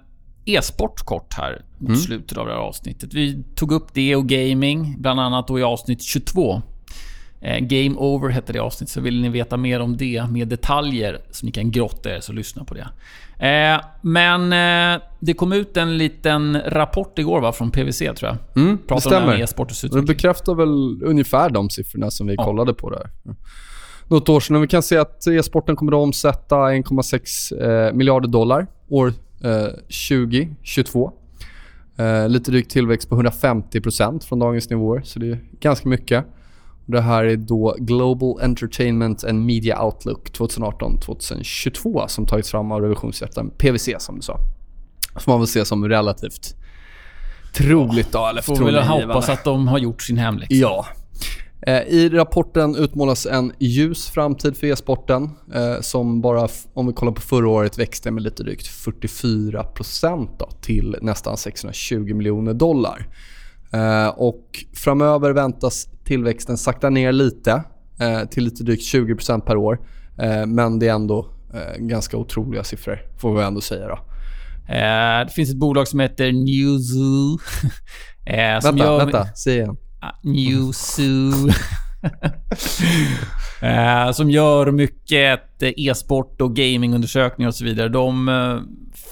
[0.57, 3.15] e-sport kort här mot slutet av det här avsnittet.
[3.15, 6.63] Vi tog upp det och gaming, bland annat då i avsnitt 22.
[7.41, 11.19] Eh, Game Over hette det avsnitt, så vill ni veta mer om det med detaljer
[11.31, 12.89] så ni kan grotta er, så lyssna på det.
[13.49, 14.51] Eh, men
[15.21, 18.63] det kom ut en liten rapport igår va, från PWC tror jag.
[18.63, 19.43] Mm, det Pratade om det stämmer.
[19.45, 22.45] e-sportens Och Det bekräftar väl ungefär de siffrorna som vi Ja.
[22.45, 23.11] kollade på där.
[24.09, 24.57] Något år sedan.
[24.57, 29.13] Och Vi kan se att e-sporten kommer att omsätta 1,6 eh, miljarder dollar år
[29.45, 29.67] eh,
[30.09, 31.13] 2022.
[31.99, 36.25] Eh, lite drygt tillväxt på 150% från dagens nivåer, så det är ganska mycket.
[36.87, 43.51] Det här är då Global Entertainment and Media Outlook 2018-2022 som tagits fram av revisionsrätten
[43.51, 44.39] PWC som du sa.
[45.19, 46.57] Som man väl ser som relativt
[47.55, 50.55] troligt då, eller Får väl hoppas att de har gjort sin hemläxa.
[50.55, 50.87] Ja.
[51.67, 57.13] Eh, I rapporten utmålas en ljus framtid för e-sporten eh, som bara, om vi kollar
[57.13, 63.09] på förra året, växte med lite drygt 44% då, till nästan 620 miljoner dollar.
[63.73, 67.63] Eh, och framöver väntas tillväxten sakta ner lite
[68.31, 69.79] till lite drygt 20% per år.
[70.47, 71.27] Men det är ändå
[71.79, 73.89] ganska otroliga siffror, får vi ändå säga.
[73.89, 73.99] Då.
[75.27, 77.39] Det finns ett bolag som heter Newzoo.
[78.65, 79.77] Vänta, gör- vänta, säg igen.
[80.01, 81.49] Ah, New Newzoo.
[83.61, 87.89] eh, som gör mycket eh, e-sport och gamingundersökningar och så vidare.
[87.89, 88.59] De eh,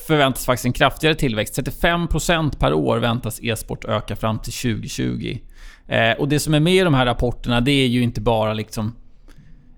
[0.07, 1.59] förväntas faktiskt en kraftigare tillväxt.
[1.59, 5.39] 35% per år väntas e-sport öka fram till 2020.
[5.89, 8.55] Eh, och det som är med i de här rapporterna, det är ju inte bara
[8.55, 8.97] liksom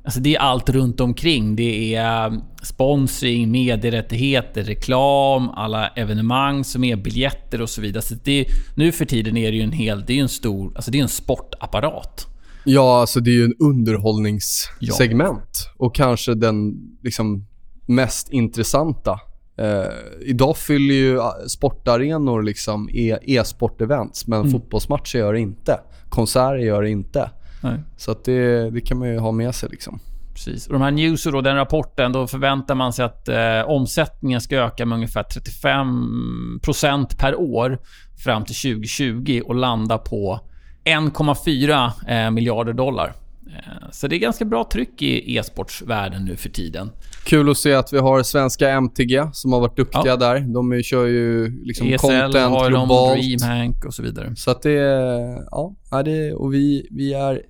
[0.07, 1.57] Alltså det är allt runt omkring.
[1.57, 2.33] Det är eh,
[2.63, 8.03] sponsring, medierättigheter, reklam, alla evenemang som är biljetter och så vidare.
[8.03, 8.47] Så det,
[8.77, 10.05] nu för tiden är det ju en hel...
[10.07, 10.73] Det är en stor...
[10.77, 12.27] Alltså det är en sportapparat.
[12.65, 17.47] Ja, alltså det är ju en underhållningssegment och kanske den liksom
[17.87, 19.21] mest intressanta
[19.59, 19.91] Eh,
[20.21, 25.81] idag fyller ju eh, sportarenor liksom e- e-sport-events, men fotbollsmatcher gör det inte.
[26.09, 27.31] Konserter gör det inte.
[27.61, 27.79] Nej.
[27.97, 30.01] Så att det, det kan man ju ha med sig liksom.
[30.35, 30.67] Precis.
[30.67, 34.57] Och de här Newser och den rapporten, då förväntar man sig att eh, omsättningen ska
[34.57, 37.79] öka med ungefär 35% per år
[38.25, 40.41] fram till 2020 och landa på
[40.85, 43.13] 1,4 eh, miljarder dollar.
[43.47, 46.91] Eh, så det är ganska bra tryck i e-sportsvärlden nu för tiden.
[47.25, 50.17] Kul att se att vi har svenska MTG som har varit duktiga Ja.
[50.17, 50.41] där.
[50.41, 53.21] De kör ju liksom ESL content har globalt.
[53.23, 54.37] DreamHank och så vidare.
[54.37, 55.45] Så att det är...
[55.91, 57.43] Ja, det, och vi, vi är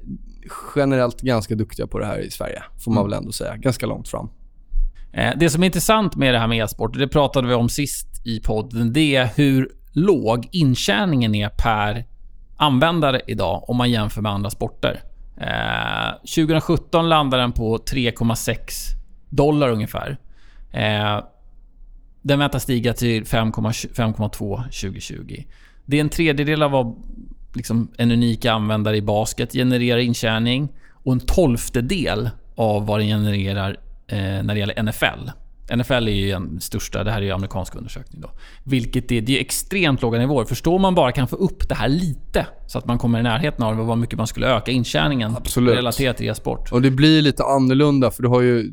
[0.77, 3.11] generellt ganska duktiga på det här i Sverige, får man Mm.
[3.11, 3.57] väl ändå säga.
[3.57, 4.29] Ganska långt fram.
[5.13, 8.07] Eh, Det som är intressant med det här med e-sport, det pratade vi om sist
[8.27, 12.05] i podden, det är hur låg intjäningen är per
[12.57, 15.01] användare idag om man jämför med andra sporter.
[15.37, 18.59] Eh, 2017 landade den på 3,6
[19.29, 20.19] dollar ungefär.
[20.73, 21.21] Eh,
[22.23, 25.45] den väntas stiga till 5,2 2020.
[25.85, 26.97] Det är en tredjedel av vad
[27.55, 33.77] liksom, en unik användare i basket genererar intjäning och en tolftedel av vad den genererar
[34.07, 35.31] eh, när det gäller NFL.
[35.77, 38.31] NFL är ju den största, det här är ju amerikansk undersökning då.
[38.65, 40.45] Vilket är, det är extremt låga nivåer.
[40.45, 43.65] Förstår man bara kan få upp det här lite, så att man kommer i närheten
[43.65, 45.77] av vad mycket man skulle öka intjäningen Absolut.
[45.77, 46.73] relaterat till e-sport.
[46.73, 48.73] Och det blir lite annorlunda för du har ju...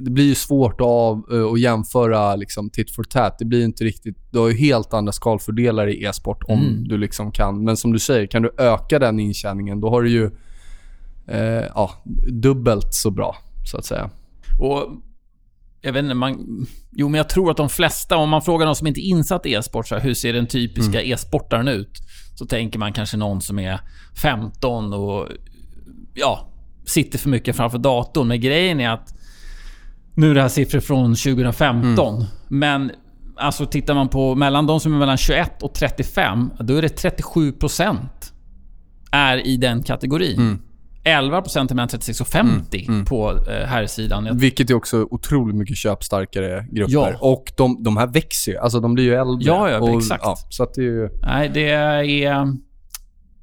[0.00, 3.38] Det blir ju svårt av, eh, att jämföra liksom tit for tat.
[3.38, 4.16] Det blir inte riktigt...
[4.30, 6.88] Du har ju helt andra skalfördelar i e-sport om Mm.
[6.88, 7.64] du liksom kan.
[7.64, 10.30] Men som du säger, kan du öka den intjäningen då har du ju
[11.28, 11.90] eh, ja,
[12.32, 13.36] dubbelt så bra,
[13.66, 14.10] så att säga.
[14.60, 14.88] Och
[15.84, 16.66] jag vet inte, man...
[16.92, 19.46] Jo, men jag tror att de flesta, om man frågar någon som inte är insatt
[19.46, 21.90] i e-sport, så här, hur ser den typiska e-sportaren ut?
[22.34, 23.80] Så tänker man kanske någon som är
[24.22, 25.28] 15 och
[26.14, 26.48] ja,
[26.86, 28.28] sitter för mycket framför datorn.
[28.28, 29.14] Men grejen är att
[30.14, 32.24] nu är det här siffror från 2015.
[32.48, 32.90] Men
[33.36, 37.02] alltså tittar man på mellan de som är mellan 21 och 35, då är det
[37.02, 37.98] 37%
[39.12, 40.40] är i den kategorin.
[41.04, 44.38] 11% är mellan 36 och 50 på eh, här sidan.
[44.38, 46.92] Vilket är också otroligt mycket köpstarkare grupper.
[46.92, 47.16] Ja.
[47.20, 48.58] Och de, de här växer ju.
[48.58, 49.46] Alltså de blir ju äldre.
[49.46, 50.22] Ja, ja, och, exakt.
[50.24, 51.08] Ja, så att det är ju...
[51.22, 52.56] Nej, det är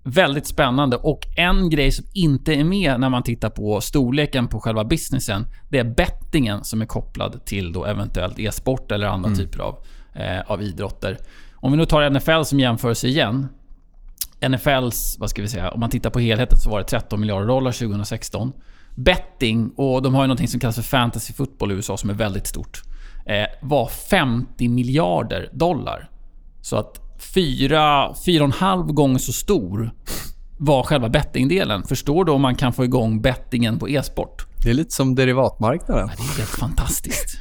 [0.03, 0.97] väldigt spännande.
[0.97, 5.47] Och en grej som inte är med när man tittar på storleken på själva businessen,
[5.69, 9.85] det är bettingen som är kopplad till då eventuellt e-sport eller andra typer av,
[10.15, 11.17] eh, av idrotter.
[11.53, 13.47] Om vi nu tar NFL som jämförelse igen.
[14.49, 17.47] NFLs, vad ska vi säga, om man tittar på helheten så var det 13 miljarder
[17.47, 18.51] dollar 2016.
[18.95, 22.13] Betting, och de har ju något som kallas för fantasy football i USA som är
[22.13, 22.81] väldigt stort,
[23.25, 26.09] eh, var 50 miljarder dollar.
[26.61, 29.91] Så att fyra, fyra och en halv gånger så stor
[30.57, 31.83] var själva bettingdelen.
[31.83, 34.45] Förstår du om man kan få igång bettingen på e-sport?
[34.63, 36.07] Det är lite som derivatmarknaden.
[36.07, 37.39] Det är helt fantastiskt.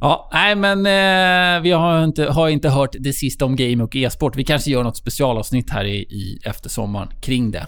[0.00, 3.96] Ja, nej men eh, vi har inte, har inte hört det sista om game och
[3.96, 4.36] e-sport.
[4.36, 7.66] Vi kanske gör något specialavsnitt här i, i efter sommaren kring det.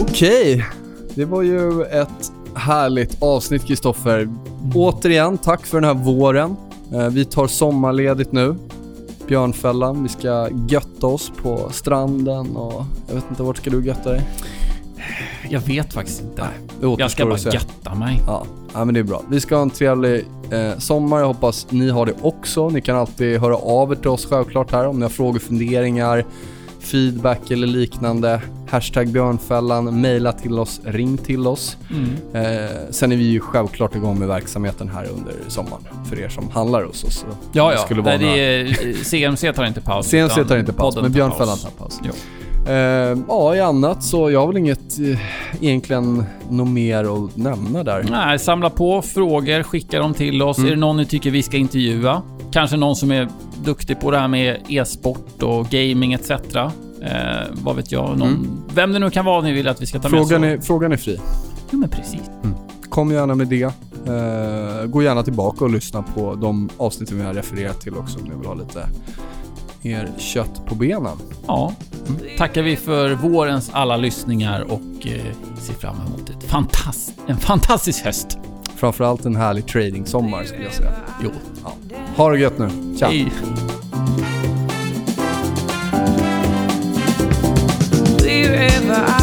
[0.00, 0.64] Okej,
[1.14, 4.47] det var ju ett härligt avsnitt Kristoffer.
[4.74, 6.56] Återigen, tack för den här våren.
[6.92, 8.54] Eh, Vi tar sommarledigt nu.
[9.26, 14.10] Björnfällan, vi ska götta oss på stranden och jag vet inte, vart ska du götta
[14.10, 14.22] dig?
[15.50, 16.42] Jag vet faktiskt inte.
[16.42, 18.22] Återstår Jag ska bara götta mig.
[18.26, 18.44] Ja,
[18.74, 19.22] ja, men det är bra.
[19.30, 21.18] Vi ska ha en trevlig eh, sommar.
[21.18, 22.68] Jag hoppas ni har det också.
[22.68, 26.24] Ni kan alltid höra av er till oss självklart här om ni har frågor, funderingar,
[26.90, 28.40] feedback eller liknande.
[28.70, 31.76] Hashtag björnfällan, mejla till oss, ring till oss.
[32.34, 32.42] Eh,
[32.90, 36.84] sen är vi ju självklart igång med verksamheten här under sommaren för er som handlar
[36.84, 37.24] hos oss.
[37.52, 37.78] Ja, ja.
[37.78, 38.26] skulle vara Nej,
[38.64, 40.14] några- är, CMC tar inte paus.
[40.14, 42.00] Utan tar inte paus, men Björnfällan tar paus.
[42.04, 42.12] Jo.
[42.72, 45.18] Eh, ja, i annat så jag har väl inget eh,
[45.60, 48.06] egentligen något mer att nämna där.
[48.10, 50.58] Nej, samla på frågor, skicka dem till oss.
[50.58, 50.66] Mm.
[50.66, 52.22] Är det någon ni tycker vi ska intervjua?
[52.58, 53.28] Kanske någon som är
[53.64, 56.30] duktig på det här med e-sport och gaming etc.
[56.30, 56.68] Eh,
[57.52, 58.18] vad vet jag?
[58.18, 60.20] Någon, Vem det nu kan vara ni vill att vi ska ta Mm.
[60.20, 60.52] Frågan med.
[60.52, 61.20] är, frågan är fri.
[61.70, 62.20] Jo, men precis.
[62.88, 63.62] Kom gärna med det.
[63.62, 68.24] Eh, gå gärna tillbaka och lyssna på de avsnitten vi har refererat till också om
[68.24, 68.88] ni vill ha lite
[69.82, 71.16] mer kött på benen.
[71.46, 71.72] Ja.
[72.38, 75.22] Tackar vi för vårens alla lyssningar och eh,
[75.58, 78.38] ser fram emot ett fantast en fantastisk höst.
[78.78, 80.92] Framförallt en härlig trading-sommar skulle jag säga.
[81.22, 81.30] Jo.
[82.16, 82.68] Ha det gött nu.
[82.98, 83.06] Tja!
[83.06, 83.32] Hej.
[88.22, 89.17] Wherever I